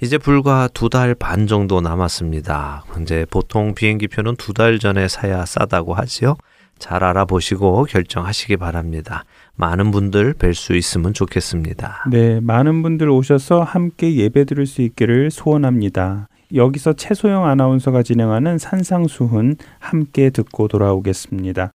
[0.00, 2.84] 이제 불과 두 달 반 정도 남았습니다.
[3.02, 6.36] 이제 보통 비행기 표는 두 달 전에 사야 싸다고 하지요.
[6.78, 9.24] 잘 알아보시고 결정하시기 바랍니다.
[9.58, 12.04] 많은 분들 뵐 수 있으면 좋겠습니다.
[12.10, 16.28] 네, 많은 분들 오셔서 함께 예배 드릴 수 있기를 소원합니다.
[16.54, 21.72] 여기서 최소영 아나운서가 진행하는 산상수훈 함께 듣고 돌아오겠습니다.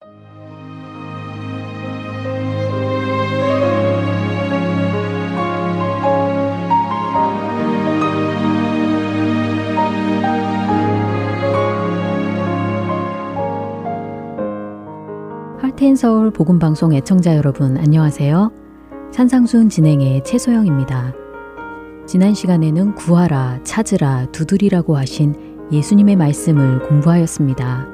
[15.83, 18.53] 할텐 서울 복음 방송 애청자 여러분 안녕하세요.
[19.11, 21.12] 산상순 진행의 최소영입니다.
[22.07, 25.35] 지난 시간에는 구하라, 찾으라, 두드리라고 하신
[25.73, 27.88] 예수님의 말씀을 공부하였습니다.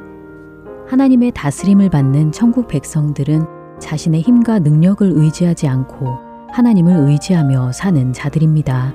[0.87, 3.46] 하나님의 다스림을 받는 천국 백성들은
[3.81, 6.18] 자신의 힘과 능력을 의지하지 않고
[6.53, 8.92] 하나님을 의지하며 사는 자들입니다.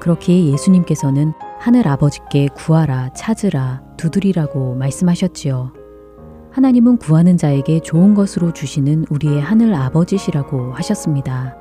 [0.00, 5.81] 그렇기에 예수님께서는 하늘 아버지께 구하라, 찾으라, 두드리라고 말씀하셨지요.
[6.52, 11.56] 하나님은 구하는 자에게 좋은 것으로 주시는 우리의 하늘 아버지시라고 하셨습니다.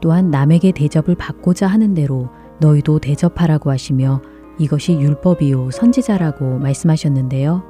[0.00, 2.28] 또한 남에게 대접을 받고자 하는 대로
[2.60, 4.22] 너희도 대접하라고 하시며
[4.58, 7.64] 이것이 율법이요 선지자라고 말씀하셨는데요.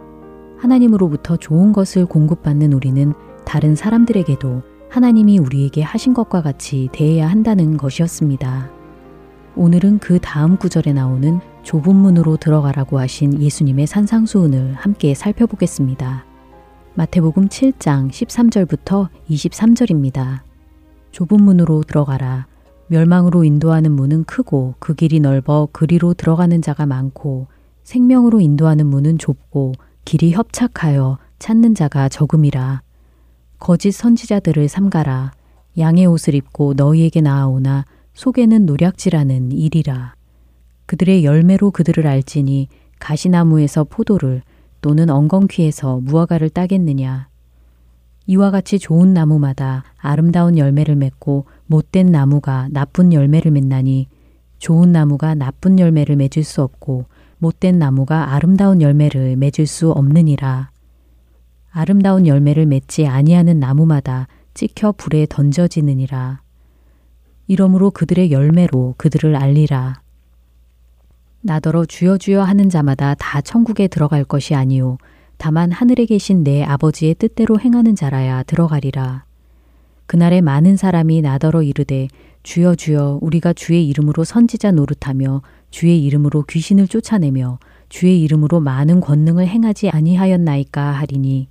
[0.59, 3.15] 하나님으로부터 좋은 것을 공급받는 우리는
[3.47, 8.71] 다른 사람들에게도 하나님이 우리에게 하신 것과 같이 대해야 한다는 것이었습니다.
[9.57, 16.32] 오늘은 그 다음 구절에 나오는 좁은 문으로 들어가라고 하신 예수님의 산상수훈을 함께 살펴보겠습니다.
[16.95, 20.41] 마태복음 7장 13절부터 23절입니다.
[21.11, 22.47] 좁은 문으로 들어가라.
[22.89, 27.47] 멸망으로 인도하는 문은 크고 그 길이 넓어 그리로 들어가는 자가 많고
[27.83, 29.73] 생명으로 인도하는 문은 좁고
[30.05, 32.83] 길이 협착하여 찾는 자가 적음이라.
[33.59, 35.33] 거짓 선지자들을 삼가라.
[35.79, 40.15] 양의 옷을 입고 너희에게 나아오나 속에는 노략질하는 일이라.
[40.85, 44.43] 그들의 열매로 그들을 알지니 가시나무에서 포도를
[44.83, 47.29] 또는 엉겅퀴에서 무화과를 따겠느냐.
[48.27, 54.09] 이와 같이 좋은 나무마다 아름다운 열매를 맺고 못된 나무가 나쁜 열매를 맺나니
[54.59, 57.07] 좋은 나무가 나쁜 열매를 맺을 수 없고
[57.39, 60.71] 못된 나무가 아름다운 열매를 맺을 수 없느니라.
[61.71, 66.43] 아름다운 열매를 맺지 아니하는 나무마다 찍혀 불에 던져지느니라.
[67.47, 70.02] 이러므로 그들의 열매로 그들을 알리라.
[71.45, 74.99] 나더러 주여 주여 하는 자마다 다 천국에 들어갈 것이 아니요
[75.39, 79.25] 다만 하늘에 계신 내 아버지의 뜻대로 행하는 자라야 들어가리라.
[80.07, 82.07] 그날에 많은 사람이 나더러 이르되
[82.45, 89.49] 주여 주여 우리가 주의 이름으로 선지자 노릇하며 주의 이름으로 귀신을 쫓아내며 주의 이름으로 많은 권능을
[89.49, 91.49] 행하지 아니하였나이까 하리니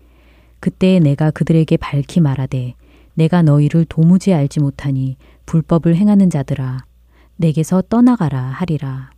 [0.62, 2.76] 그때에 내가 그들에게 밝히 말하되
[3.16, 6.86] 내가 너희를 도무지 알지 못하니 불법을 행하는 자들아
[7.36, 9.10] 내게서 떠나가라 하리라.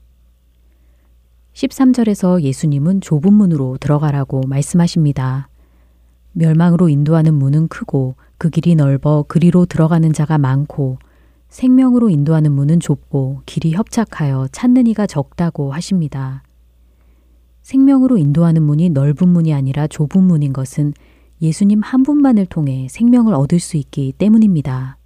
[1.54, 5.50] 13절에서 예수님은 좁은 문으로 들어가라고 말씀하십니다.
[6.32, 10.98] 멸망으로 인도하는 문은 크고 그 길이 넓어 그리로 들어가는 자가 많고
[11.50, 16.42] 생명으로 인도하는 문은 좁고 길이 협착하여 찾는 이가 적다고 하십니다.
[17.62, 20.94] 생명으로 인도하는 문이 넓은 문이 아니라 좁은 문인 것은
[21.42, 24.98] 예수님 한 분만을 통해 생명을 얻을 수 있기 때문입니다.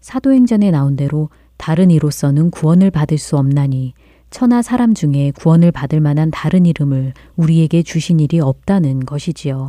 [0.00, 3.94] 사도행전에 나온 대로 다른 이로서는 구원을 받을 수 없나니
[4.30, 9.68] 천하 사람 중에 구원을 받을 만한 다른 이름을 우리에게 주신 일이 없다는 것이지요.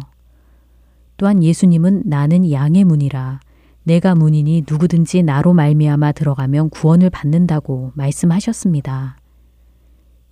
[1.18, 3.40] 또한 예수님은 나는 양의 문이라
[3.84, 9.18] 내가 문이니 누구든지 나로 말미암아 들어가면 구원을 받는다고 말씀하셨습니다.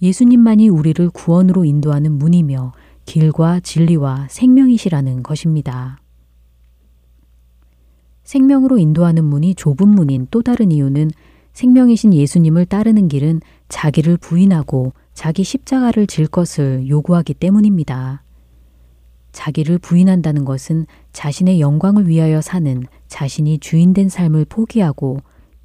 [0.01, 2.73] 예수님만이 우리를 구원으로 인도하는 문이며
[3.05, 5.99] 길과 진리와 생명이시라는 것입니다.
[8.23, 11.11] 생명으로 인도하는 문이 좁은 문인 또 다른 이유는
[11.53, 18.23] 생명이신 예수님을 따르는 길은 자기를 부인하고 자기 십자가를 질 것을 요구하기 때문입니다.
[19.31, 25.19] 자기를 부인한다는 것은 자신의 영광을 위하여 사는 자신이 주인된 삶을 포기하고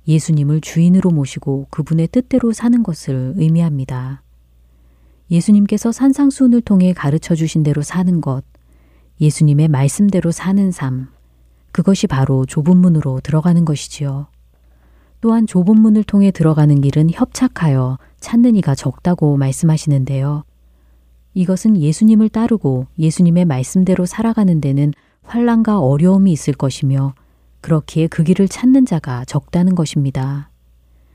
[0.07, 4.23] 예수님을 주인으로 모시고 그분의 뜻대로 사는 것을 의미합니다.
[5.31, 8.45] 예수님께서 산상수훈을 통해 가르쳐 주신 대로 사는 것,
[9.21, 11.09] 예수님의 말씀대로 사는 삶,
[11.71, 14.27] 그것이 바로 좁은 문으로 들어가는 것이지요.
[15.23, 20.43] 또한 좁은 문을 통해 들어가는 길은 협착하여 찾는 이가 적다고 말씀하시는데요.
[21.35, 24.93] 이것은 예수님을 따르고 예수님의 말씀대로 살아가는 데는
[25.23, 27.15] 환란과 어려움이 있을 것이며
[27.61, 30.51] 그렇기에 그 길을 찾는 자가 적다는 것입니다.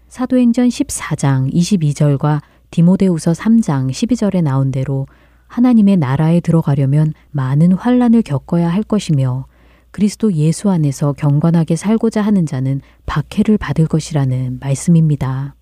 [0.08, 2.40] 사도행전 14장 22절과
[2.72, 5.06] 디모데우서 3장 12절에 나온 대로
[5.48, 9.48] 하나님의 나라에 들어가려면 많은 환란을 겪어야 할 것이며
[9.92, 15.56] 그리스도 예수 안에서 경건하게 살고자 하는 자는 박해를 받을 것이라는 말씀입니다.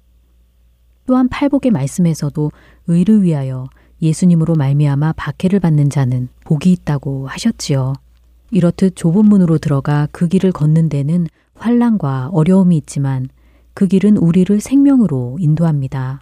[1.06, 2.52] 또한 팔복의 말씀에서도
[2.88, 3.68] 의를 위하여
[4.02, 7.94] 예수님으로 말미암아 박해를 받는 자는 복이 있다고 하셨지요.
[8.52, 13.28] 이렇듯 좁은 문으로 들어가 그 길을 걷는 데는 환란과 어려움이 있지만
[13.74, 16.22] 그 길은 우리를 생명으로 인도합니다.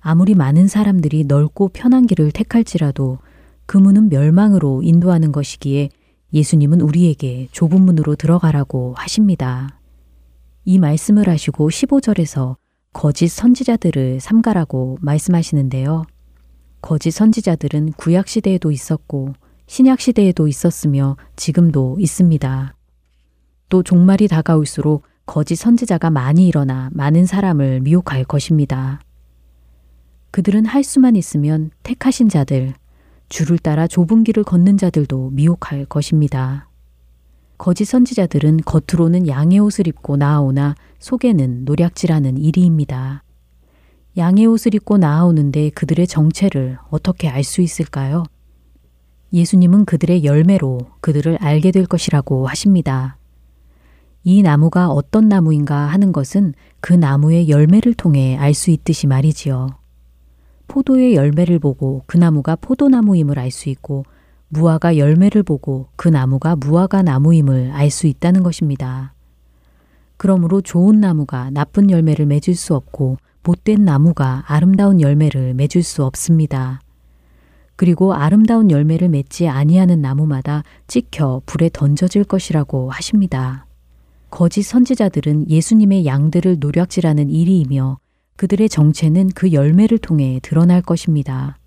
[0.00, 3.18] 아무리 많은 사람들이 넓고 편한 길을 택할지라도
[3.66, 5.90] 그 문은 멸망으로 인도하는 것이기에
[6.32, 9.78] 예수님은 우리에게 좁은 문으로 들어가라고 하십니다.
[10.64, 12.56] 이 말씀을 하시고 15절에서
[12.92, 16.04] 거짓 선지자들을 삼가라고 말씀하시는데요.
[16.80, 19.34] 거짓 선지자들은 구약 시대에도 있었고
[19.66, 22.74] 신약 시대에도 있었으며 지금도 있습니다.
[23.68, 29.00] 또 종말이 다가올수록 거짓 선지자가 많이 일어나 많은 사람을 미혹할 것입니다.
[30.30, 32.74] 그들은 할 수만 있으면 택하신 자들,
[33.32, 36.68] 줄을 따라 좁은 길을 걷는 자들도 미혹할 것입니다.
[37.56, 43.22] 거짓 선지자들은 겉으로는 양의 옷을 입고 나아오나 속에는 노략질하는 일이입니다.
[44.18, 48.24] 양의 옷을 입고 나아오는데 그들의 정체를 어떻게 알 수 있을까요?
[49.32, 53.16] 예수님은 그들의 열매로 그들을 알게 될 것이라고 하십니다.
[54.24, 59.81] 이 나무가 어떤 나무인가 하는 것은 그 나무의 열매를 통해 알 수 있듯이 말이지요.
[60.72, 64.06] 포도의 열매를 보고 그 나무가 포도나무임을 알 수 있고
[64.48, 69.12] 무화과 열매를 보고 그 나무가 무화과 나무임을 알 수 있다는 것입니다.
[70.16, 76.80] 그러므로 좋은 나무가 나쁜 열매를 맺을 수 없고 못된 나무가 아름다운 열매를 맺을 수 없습니다.
[77.76, 83.66] 그리고 아름다운 열매를 맺지 아니하는 나무마다 찍혀 불에 던져질 것이라고 하십니다.
[84.30, 87.98] 거짓 선지자들은 예수님의 양들을 노략질하는 일이이며
[88.42, 91.58] 그들의 정체는 그 열매를 통해 드러날 것입니다.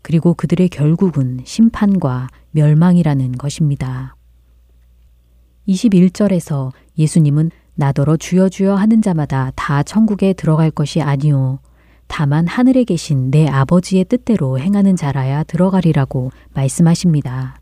[0.00, 4.16] 그리고 그들의 결국은 심판과 멸망이라는 것입니다.
[5.68, 11.58] 21절에서 예수님은 나더러 주여 주여 하는 자마다 다 천국에 들어갈 것이 아니오.
[12.06, 17.60] 다만 하늘에 계신 내 아버지의 뜻대로 행하는 자라야 들어가리라고 말씀하십니다.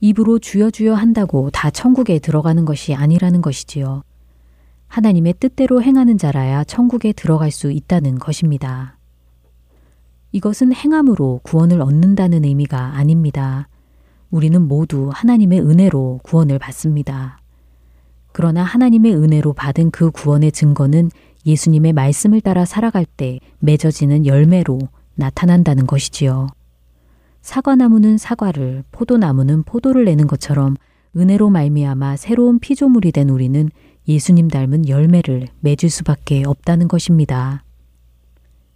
[0.00, 4.02] 입으로 주여 주여 한다고 다 천국에 들어가는 것이 아니라는 것이지요.
[4.88, 8.98] 하나님의 뜻대로 행하는 자라야 천국에 들어갈 수 있다는 것입니다.
[10.32, 13.68] 이것은 행함으로 구원을 얻는다는 의미가 아닙니다.
[14.30, 17.38] 우리는 모두 하나님의 은혜로 구원을 받습니다.
[18.32, 21.10] 그러나 하나님의 은혜로 받은 그 구원의 증거는
[21.46, 24.80] 예수님의 말씀을 따라 살아갈 때 맺어지는 열매로
[25.14, 26.48] 나타난다는 것이지요.
[27.42, 30.74] 사과나무는 사과를, 포도나무는 포도를 내는 것처럼
[31.16, 33.70] 은혜로 말미암아 새로운 피조물이 된 우리는
[34.06, 37.64] 예수님 닮은 열매를 맺을 수밖에 없다는 것입니다.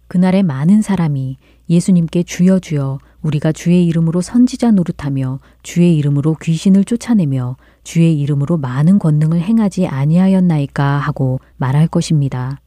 [0.07, 1.37] 그날에 많은 사람이
[1.69, 8.97] 예수님께 주여 주여 우리가 주의 이름으로 선지자 노릇하며 주의 이름으로 귀신을 쫓아내며 주의 이름으로 많은
[8.97, 12.59] 권능을 행하지 아니하였나이까 하고 말할 것입니다.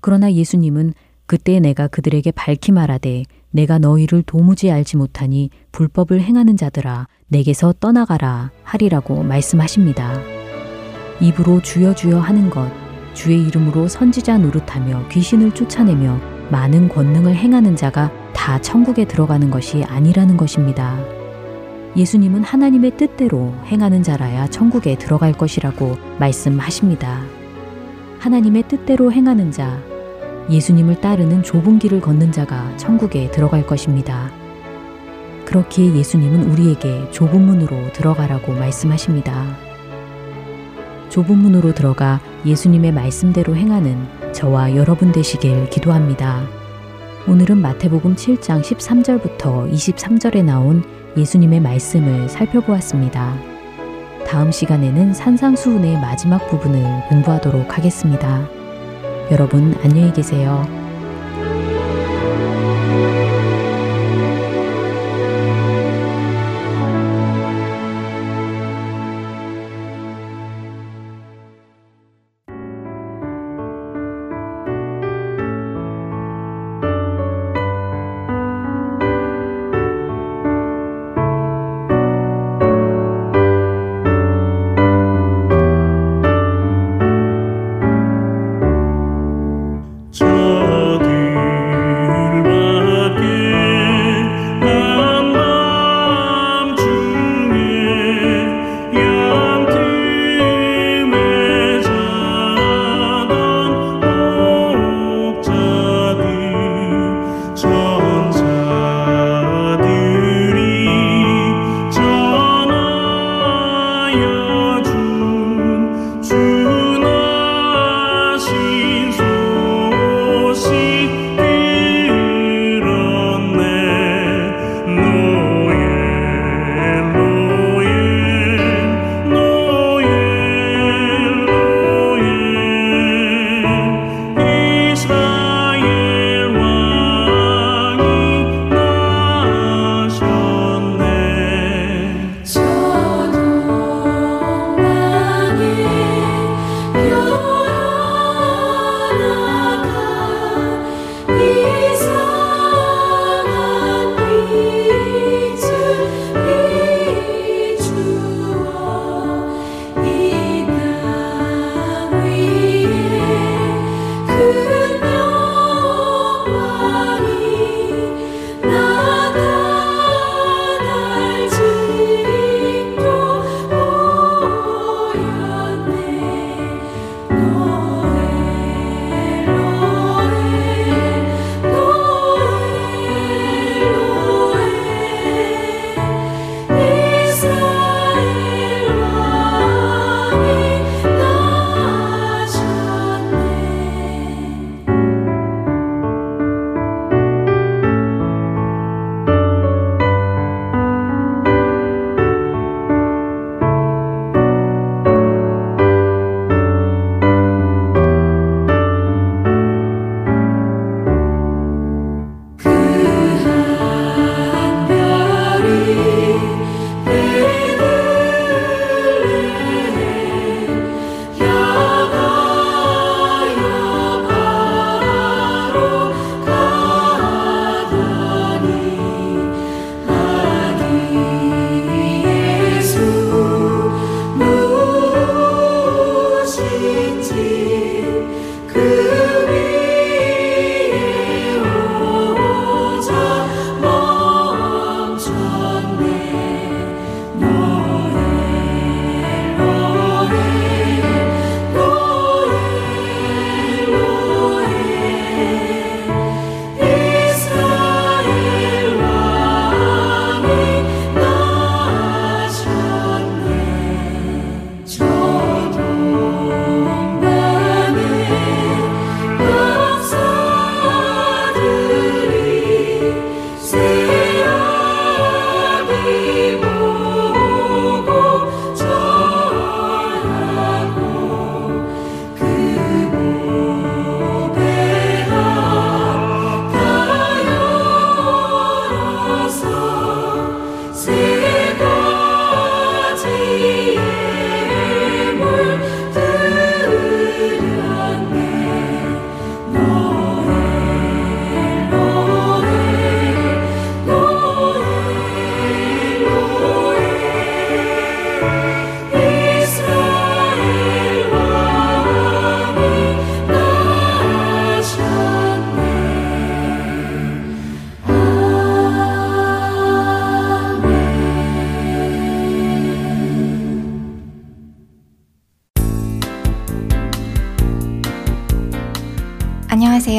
[0.00, 0.92] 그러나 예수님은
[1.24, 8.50] 그때 내가 그들에게 밝히 말하되 내가 너희를 도무지 알지 못하니 불법을 행하는 자들아 내게서 떠나가라
[8.64, 10.35] 하리라고 말씀하십니다.
[11.20, 12.70] 입으로 주여 주여 하는 것,
[13.14, 20.36] 주의 이름으로 선지자 노릇하며 귀신을 쫓아내며 많은 권능을 행하는 자가 다 천국에 들어가는 것이 아니라는
[20.36, 20.98] 것입니다.
[21.96, 27.22] 예수님은 하나님의 뜻대로 행하는 자라야 천국에 들어갈 것이라고 말씀하십니다.
[28.18, 29.80] 하나님의 뜻대로 행하는 자,
[30.50, 34.30] 예수님을 따르는 좁은 길을 걷는 자가 천국에 들어갈 것입니다.
[35.46, 39.65] 그렇기에 예수님은 우리에게 좁은 문으로 들어가라고 말씀하십니다.
[41.08, 46.46] 좁은 문으로 들어가 예수님의 말씀대로 행하는 저와 여러분 되시길 기도합니다.
[47.28, 50.84] 오늘은 마태복음 7장 13절부터 23절에 나온
[51.16, 53.36] 예수님의 말씀을 살펴보았습니다.
[54.26, 58.48] 다음 시간에는 산상수훈의 마지막 부분을 공부하도록 하겠습니다.
[59.30, 60.85] 여러분 안녕히 계세요.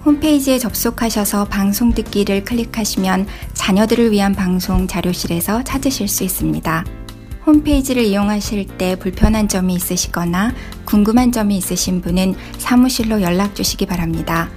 [0.03, 6.83] 홈페이지에 접속하셔서 방송 듣기를 클릭하시면 자녀들을 위한 방송 자료실에서 찾으실 수 있습니다.
[7.45, 14.49] 홈페이지를 이용하실 때 불편한 점이 있으시거나 궁금한 점이 있으신 분은 사무실로 연락 주시기 바랍니다.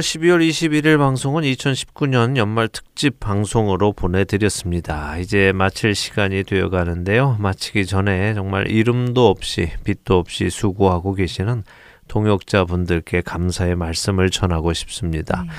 [0.10, 5.18] 12월 21일 방송은 2019년 연말 특집 방송으로 보내드렸습니다.
[5.20, 7.38] 이제 마칠 시간이 되어 가는데요.
[7.40, 11.64] 마치기 전에 정말 이름도 없이 빛도 없이 수고하고 계시는
[12.08, 15.44] 동역자분들께 감사의 말씀을 전하고 싶습니다.
[15.44, 15.50] 네.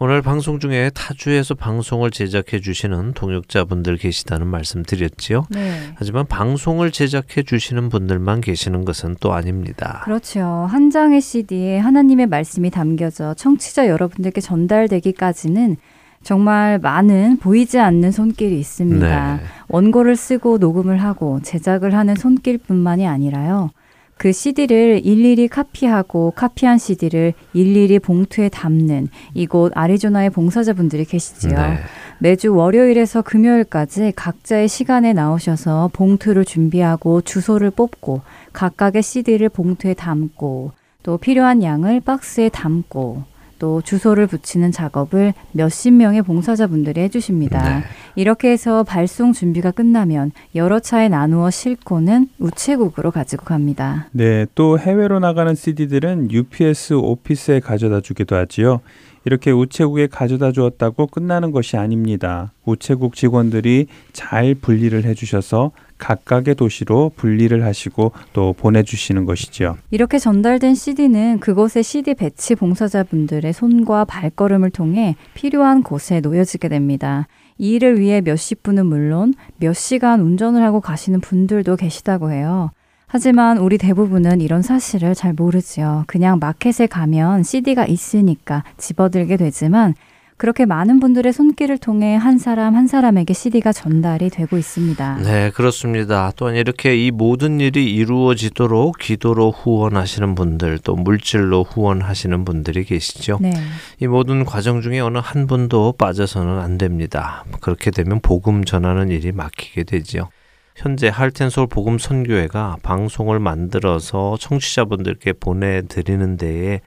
[0.00, 5.46] 오늘 방송 중에 타주에서 방송을 제작해 주시는 동역자분들 계시다는 말씀 드렸지요.
[5.50, 5.72] 네.
[5.96, 10.02] 하지만 방송을 제작해 주시는 분들만 계시는 것은 또 아닙니다.
[10.04, 10.40] 그렇죠.
[10.70, 15.76] 한 장의 CD에 하나님의 말씀이 담겨져 청취자 여러분들께 전달되기까지는
[16.22, 19.36] 정말 많은 보이지 않는 손길이 있습니다.
[19.36, 19.42] 네.
[19.66, 23.70] 원고를 쓰고 녹음을 하고 제작을 하는 손길뿐만이 아니라요.
[24.18, 31.52] 그 CD를 일일이 카피하고 카피한 CD를 일일이 봉투에 담는 이곳 아리조나의 봉사자분들이 계시지요.
[31.52, 31.78] 네.
[32.18, 40.72] 매주 월요일에서 금요일까지 각자의 시간에 나오셔서 봉투를 준비하고 주소를 뽑고 각각의 CD를 봉투에 담고
[41.04, 43.22] 또 필요한 양을 박스에 담고
[43.58, 47.78] 또 주소를 붙이는 작업을 몇십 명의 봉사자분들이 해주십니다.
[47.78, 47.84] 네.
[48.16, 54.08] 이렇게 해서 발송 준비가 끝나면 여러 차에 나누어 싣고는 우체국으로 가지고 갑니다.
[54.12, 58.80] 네, 또 해외로 나가는 CD들은 UPS 오피스에 가져다 주기도 하지요.
[59.24, 62.52] 이렇게 우체국에 가져다 주었다고 끝나는 것이 아닙니다.
[62.64, 69.76] 우체국 직원들이 잘 분리를 해주셔서 각각의 도시로 분리를 하시고 또 보내주시는 것이지요.
[69.90, 77.26] 이렇게 전달된 CD는 그곳의 CD 배치 봉사자분들의 손과 발걸음을 통해 필요한 곳에 놓여지게 됩니다.
[77.58, 82.70] 이 일을 위해 몇십 분은 물론 몇 시간 운전을 하고 가시는 분들도 계시다고 해요.
[83.08, 86.04] 하지만 우리 대부분은 이런 사실을 잘 모르지요.
[86.06, 89.94] 그냥 마켓에 가면 CD가 있으니까 집어들게 되지만
[90.38, 95.16] 그렇게 많은 분들의 손길을 통해 한 사람 한 사람에게 CD가 전달이 되고 있습니다.
[95.16, 96.32] 네, 그렇습니다.
[96.36, 103.38] 또한 이렇게 이 모든 일이 이루어지도록 기도로 후원하시는 분들, 또 물질로 후원하시는 분들이 계시죠.
[103.40, 103.52] 네.
[104.00, 107.44] 이 모든 과정 중에 어느 한 분도 빠져서는 안 됩니다.
[107.60, 110.28] 그렇게 되면 복음 전하는 일이 막히게 되지요.
[110.76, 116.80] 현재 할텐솔 복음 선교회가 방송을 만들어서 청취자분들께 보내드리는 데에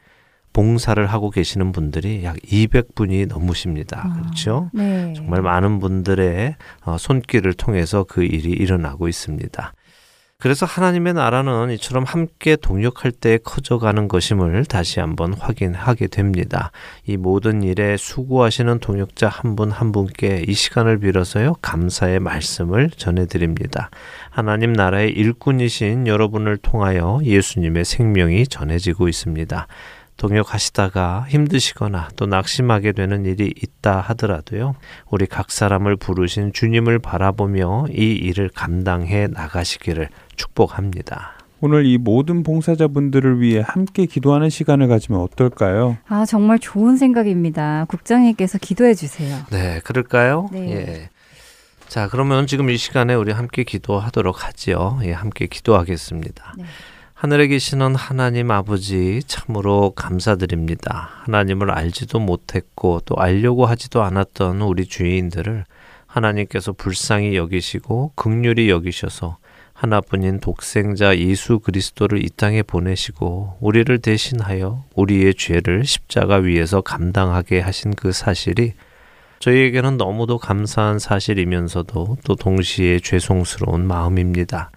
[0.53, 4.01] 봉사를 하고 계시는 분들이 약 200분이 넘으십니다.
[4.05, 4.69] 아, 그렇죠?
[4.73, 5.13] 네.
[5.13, 9.73] 정말 많은 분들의 어, 손길을 통해서 그 일이 일어나고 있습니다.
[10.41, 16.71] 그래서 하나님의 나라는 이처럼 함께 동역할 때 커져가는 것임을 다시 한번 확인하게 됩니다.
[17.05, 23.91] 이 모든 일에 수고하시는 동역자 한 분한 한 분께 이 시간을 빌어서요, 감사의 말씀을 전해드립니다.
[24.31, 29.67] 하나님 나라의 일꾼이신 여러분을 통하여 예수님의 생명이 전해지고 있습니다.
[30.21, 34.75] 동역하시다가 힘드시거나 또 낙심하게 되는 일이 있다 하더라도요,
[35.09, 41.39] 우리 각 사람을 부르신 주님을 바라보며 이 일을 감당해 나가시기를 축복합니다.
[41.59, 45.97] 오늘 이 모든 봉사자분들을 위해 함께 기도하는 시간을 가지면 어떨까요?
[46.07, 47.85] 아, 정말 좋은 생각입니다.
[47.87, 49.35] 국장님께서 기도해 주세요.
[49.51, 50.49] 네, 그럴까요?
[50.51, 50.71] 네.
[50.71, 51.09] 예.
[51.87, 54.99] 자, 그러면 지금 이 시간에 우리 함께 기도하도록 하지요.
[55.03, 56.53] 예, 함께 기도하겠습니다.
[56.57, 56.65] 네.
[57.21, 61.11] 하늘에 계시는 하나님 아버지 참으로 감사드립니다.
[61.25, 65.65] 하나님을 알지도 못했고 또 알려고 하지도 않았던 우리 주인들을
[66.07, 69.37] 하나님께서 불쌍히 여기시고 극률이 여기셔서
[69.73, 77.93] 하나뿐인 독생자 예수 그리스도를 이 땅에 보내시고 우리를 대신하여 우리의 죄를 십자가 위에서 감당하게 하신
[77.93, 78.73] 그 사실이
[79.37, 84.71] 저희에게는 너무도 감사한 사실이면서도 또 동시에 죄송스러운 마음입니다.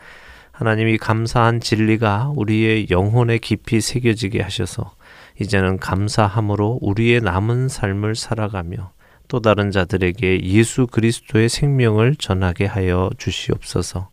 [0.54, 4.94] 하나님이 감사한 진리가 우리의 영혼에 깊이 새겨지게 하셔서
[5.40, 8.92] 이제는 감사함으로 우리의 남은 삶을 살아가며
[9.26, 14.10] 또 다른 자들에게 예수 그리스도의 생명을 전하게 하여 주시옵소서.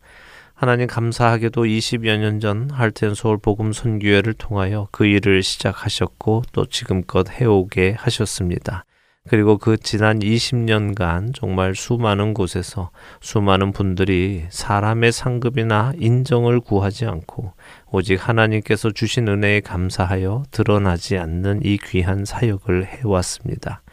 [0.56, 7.30] 하나님 감사하게도 20여 년 전 할텐 서울 복음 선교회를 통하여 그 일을 시작하셨고 또 지금껏
[7.30, 8.84] 해오게 하셨습니다.
[9.30, 12.89] 그리고 그 지난 20년간 정말 수많은 곳에서
[13.22, 17.53] 수많은 분들이 사람의 상급이나 인정을 구하지 않고
[17.91, 23.84] 오직 하나님께서 주신 은혜에 감사하여 드러나지 않는 이 귀한 사역을 해왔습니다.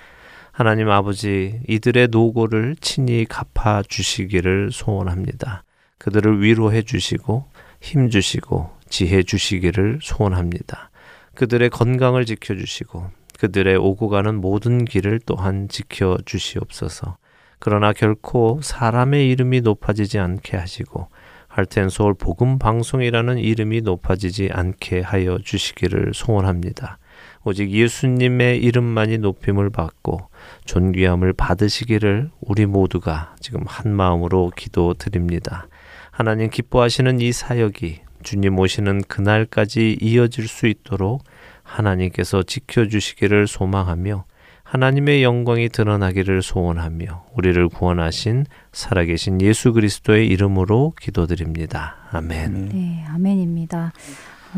[0.51, 5.63] 하나님 아버지, 이들의 노고를 친히 갚아 주시기를 소원합니다.
[5.99, 7.45] 그들을 위로해 주시고
[7.81, 10.91] 힘 주시고 지혜 주시기를 소원합니다.
[11.35, 17.17] 그들의 건강을 지켜 주시고 그들의 오고 가는 모든 길을 또한 지켜 주시옵소서.
[17.59, 21.09] 그러나 결코 사람의 이름이 높아지지 않게 하시고
[21.49, 26.99] 할텐 서울 복음 방송이라는 이름이 높아지지 않게 하여 주시기를 소원합니다.
[27.45, 30.29] 오직 예수님의 이름만이 높임을 받고
[30.67, 35.67] 존귀함을 받으시기를 우리 모두가 지금 한 마음으로 기도드립니다.
[36.11, 41.25] 하나님 기뻐하시는 이 사역이 주님 오시는 그날까지 이어질 수 있도록
[41.69, 44.25] 하나님께서 지켜주시기를 소망하며
[44.65, 51.97] 하나님의 영광이 드러나기를 소원하며 우리를 구원하신 살아계신 예수 그리스도의 이름으로 기도드립니다.
[52.11, 52.69] 아멘.
[52.69, 53.93] 네, 아멘입니다.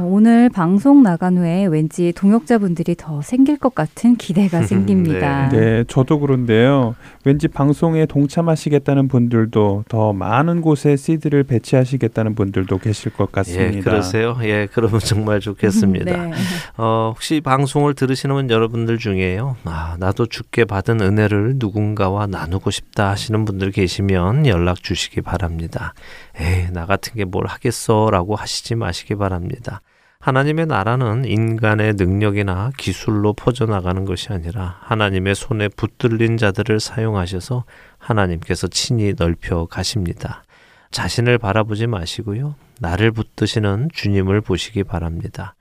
[0.05, 5.49] 오늘 방송 나간 후에 왠지 동역자분들이 더 생길 것 같은 기대가 생깁니다.
[5.49, 5.61] 네.
[5.61, 6.95] 네, 저도 그런데요.
[7.25, 13.77] 왠지 방송에 동참하시겠다는 분들도 더 많은 곳에 CD를 배치하시겠다는 분들도 계실 것 같습니다.
[13.79, 14.37] 예, 그러세요?
[14.43, 16.25] 예, 그러면 정말 좋겠습니다.
[16.27, 16.33] 네.
[16.77, 19.57] 어, 혹시 방송을 들으시는 여러분들 중에요.
[19.65, 25.95] 아, 나도 죽게 받은 은혜를 누군가와 나누고 싶다 하시는 분들 계시면 연락 주시기 바랍니다.
[26.39, 29.81] 에이, 나 같은 게 뭘 하겠어라고 하시지 마시기 바랍니다.
[30.21, 37.65] 하나님의 나라는 인간의 능력이나 기술로 퍼져나가는 것이 아니라 하나님의 손에 붙들린 자들을 사용하셔서
[37.97, 40.45] 하나님께서 친히 넓혀 가십니다.
[40.91, 42.55] 자신을 바라보지 마시고요.
[42.81, 45.55] 나를 붙드시는 주님을 보시기 바랍니다.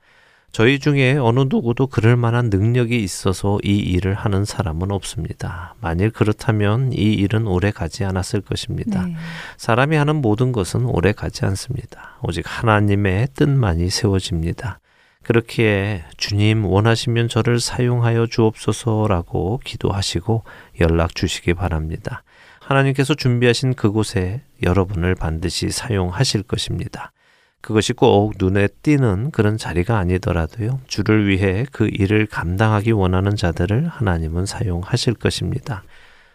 [0.52, 5.74] 저희 중에 어느 누구도 그럴 만한 능력이 있어서 이 일을 하는 사람은 없습니다.
[5.80, 9.06] 만일 그렇다면 이 일은 오래 가지 않았을 것입니다.
[9.06, 9.14] 네.
[9.56, 12.18] 사람이 하는 모든 것은 오래 가지 않습니다.
[12.22, 14.80] 오직 하나님의 뜻만이 세워집니다.
[15.22, 20.42] 그렇기에 주님 원하시면 저를 사용하여 주옵소서라고 기도하시고
[20.80, 22.24] 연락 주시기 바랍니다.
[22.60, 27.12] 하나님께서 준비하신 그곳에 여러분을 반드시 사용하실 것입니다.
[27.60, 30.80] 그것이 꼭 눈에 띄는 그런 자리가 아니더라도요.
[30.86, 35.82] 주를 위해 그 일을 감당하기 원하는 자들을 하나님은 사용하실 것입니다.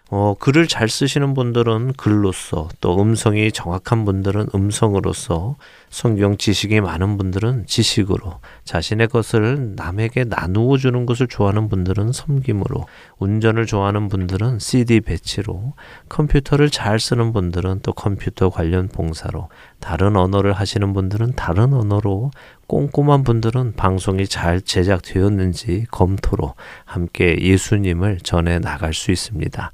[0.09, 5.55] 어, 글을 잘 쓰시는 분들은 글로써 또 음성이 정확한 분들은 음성으로서
[5.95, 12.85] 성경 지식이 많은 분들은 지식으로 자신의 것을 남에게 나누어 주는 것을 좋아하는 분들은 섬김으로
[13.17, 15.71] 운전을 좋아하는 분들은 CD 배치로
[16.09, 19.47] 컴퓨터를 잘 쓰는 분들은 또 컴퓨터 관련 봉사로
[19.79, 22.31] 다른 언어를 하시는 분들은 다른 언어로
[22.67, 29.71] 꼼꼼한 분들은 방송이 잘 제작되었는지 검토로 함께 예수님을 전해 나갈 수 있습니다.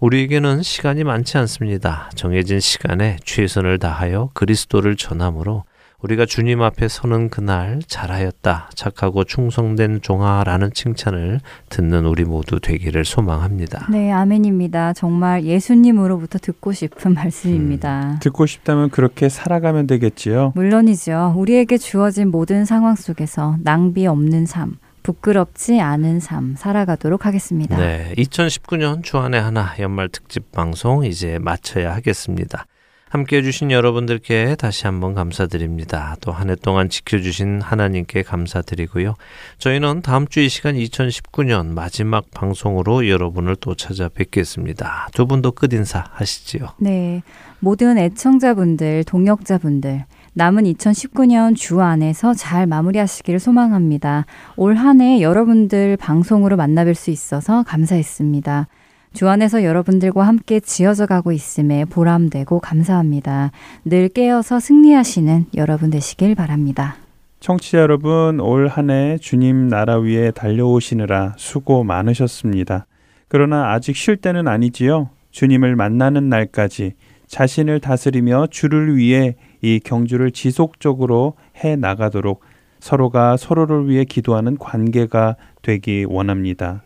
[0.00, 2.10] 우리에게는 시간이 많지 않습니다.
[2.14, 5.64] 정해진 시간에 최선을 다하여 그리스도를 전함으로
[6.00, 13.88] 우리가 주님 앞에 서는 그날 잘하였다, 착하고 충성된 종아라는 칭찬을 듣는 우리 모두 되기를 소망합니다.
[13.90, 14.94] 네, 아멘입니다.
[14.94, 18.12] 정말 예수님으로부터 듣고 싶은 말씀입니다.
[18.12, 20.52] 음, 듣고 싶다면 그렇게 살아가면 되겠지요.
[20.54, 21.34] 물론이죠.
[21.36, 27.76] 우리에게 주어진 모든 상황 속에서 낭비 없는 삶, 부끄럽지 않은 삶 살아가도록 하겠습니다.
[27.76, 32.66] 네, 2019년 주안의 하나 연말 특집 방송 이제 마쳐야 하겠습니다.
[33.08, 36.14] 함께 해주신 여러분들께 다시 한번 감사드립니다.
[36.20, 39.14] 또 한 해 동안 지켜주신 하나님께 감사드리고요.
[39.58, 45.08] 저희는 다음 주 이 시간 2019년 마지막 방송으로 여러분을 또 찾아뵙겠습니다.
[45.12, 46.68] 두 분도 끝인사 하시지요.
[46.78, 47.22] 네.
[47.58, 54.26] 모든 애청자분들, 동역자분들, 남은 2019년 주 안에서 잘 마무리하시기를 소망합니다.
[54.56, 58.68] 올 한 해 여러분들 방송으로 만나뵐 수 있어서 감사했습니다.
[59.12, 63.50] 주 안에서 여러분들과 함께 지어져 가고 있음에 보람되고 감사합니다.
[63.84, 66.94] 늘 깨어서 승리하시는 여러분 되시길 바랍니다.
[67.40, 72.86] 청취자 여러분, 올 한 해 주님 나라 위에 달려오시느라 수고 많으셨습니다.
[73.26, 75.10] 그러나 아직 쉴 때는 아니지요.
[75.32, 76.92] 주님을 만나는 날까지
[77.26, 82.40] 자신을 다스리며 주를 위해 이 경주를 지속적으로 해 나가도록
[82.80, 86.82] 서로가 서로를 위해 기도하는 관계가 되기 원합니다.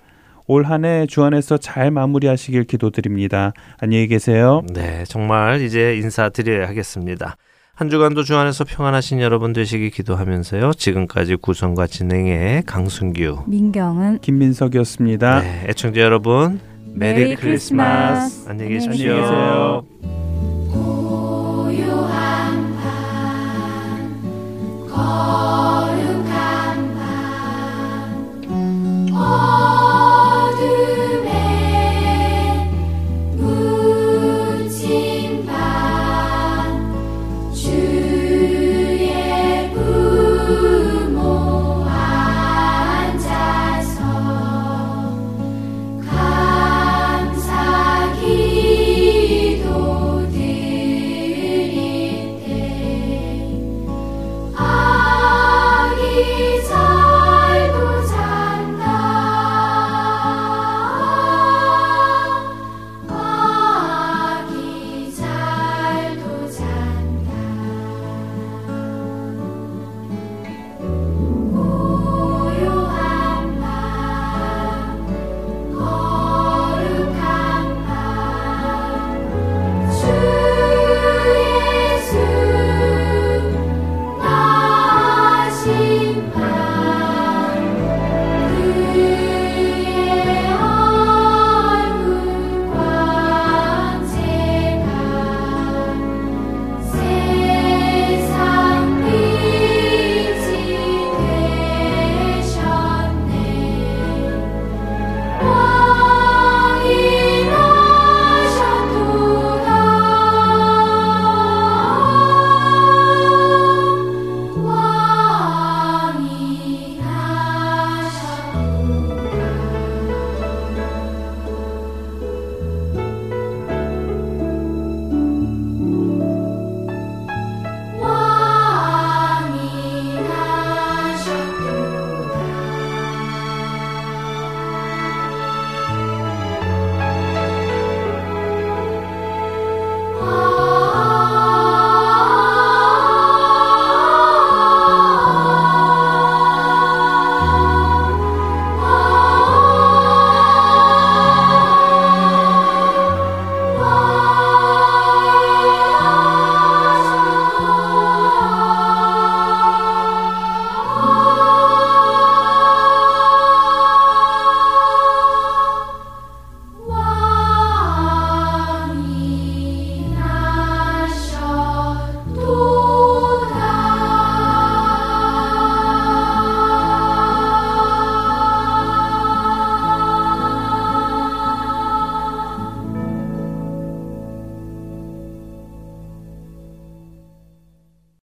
[0.47, 3.53] 올 한 해 주 안에서 잘 마무리하시길 기도드립니다.
[3.79, 4.63] 안녕히 계세요.
[4.75, 7.37] 네, 정말 이제 인사드려야 하겠습니다.
[7.77, 10.73] 한 주간도 주 안에서 평안하신 여러분 되시기 기도하면서요.
[10.75, 15.41] 지금까지 구성과 진행의 강순규, 민경은, 김민석이었습니다.
[15.41, 16.61] 네, 애청자 여러분,
[16.93, 18.49] Merry, Merry Christmas.
[18.49, 19.13] 안녕히 계십시오.
[19.13, 20.14] 안녕히 계세요.
[24.97, 28.49] All who can, can.
[29.15, 29.74] All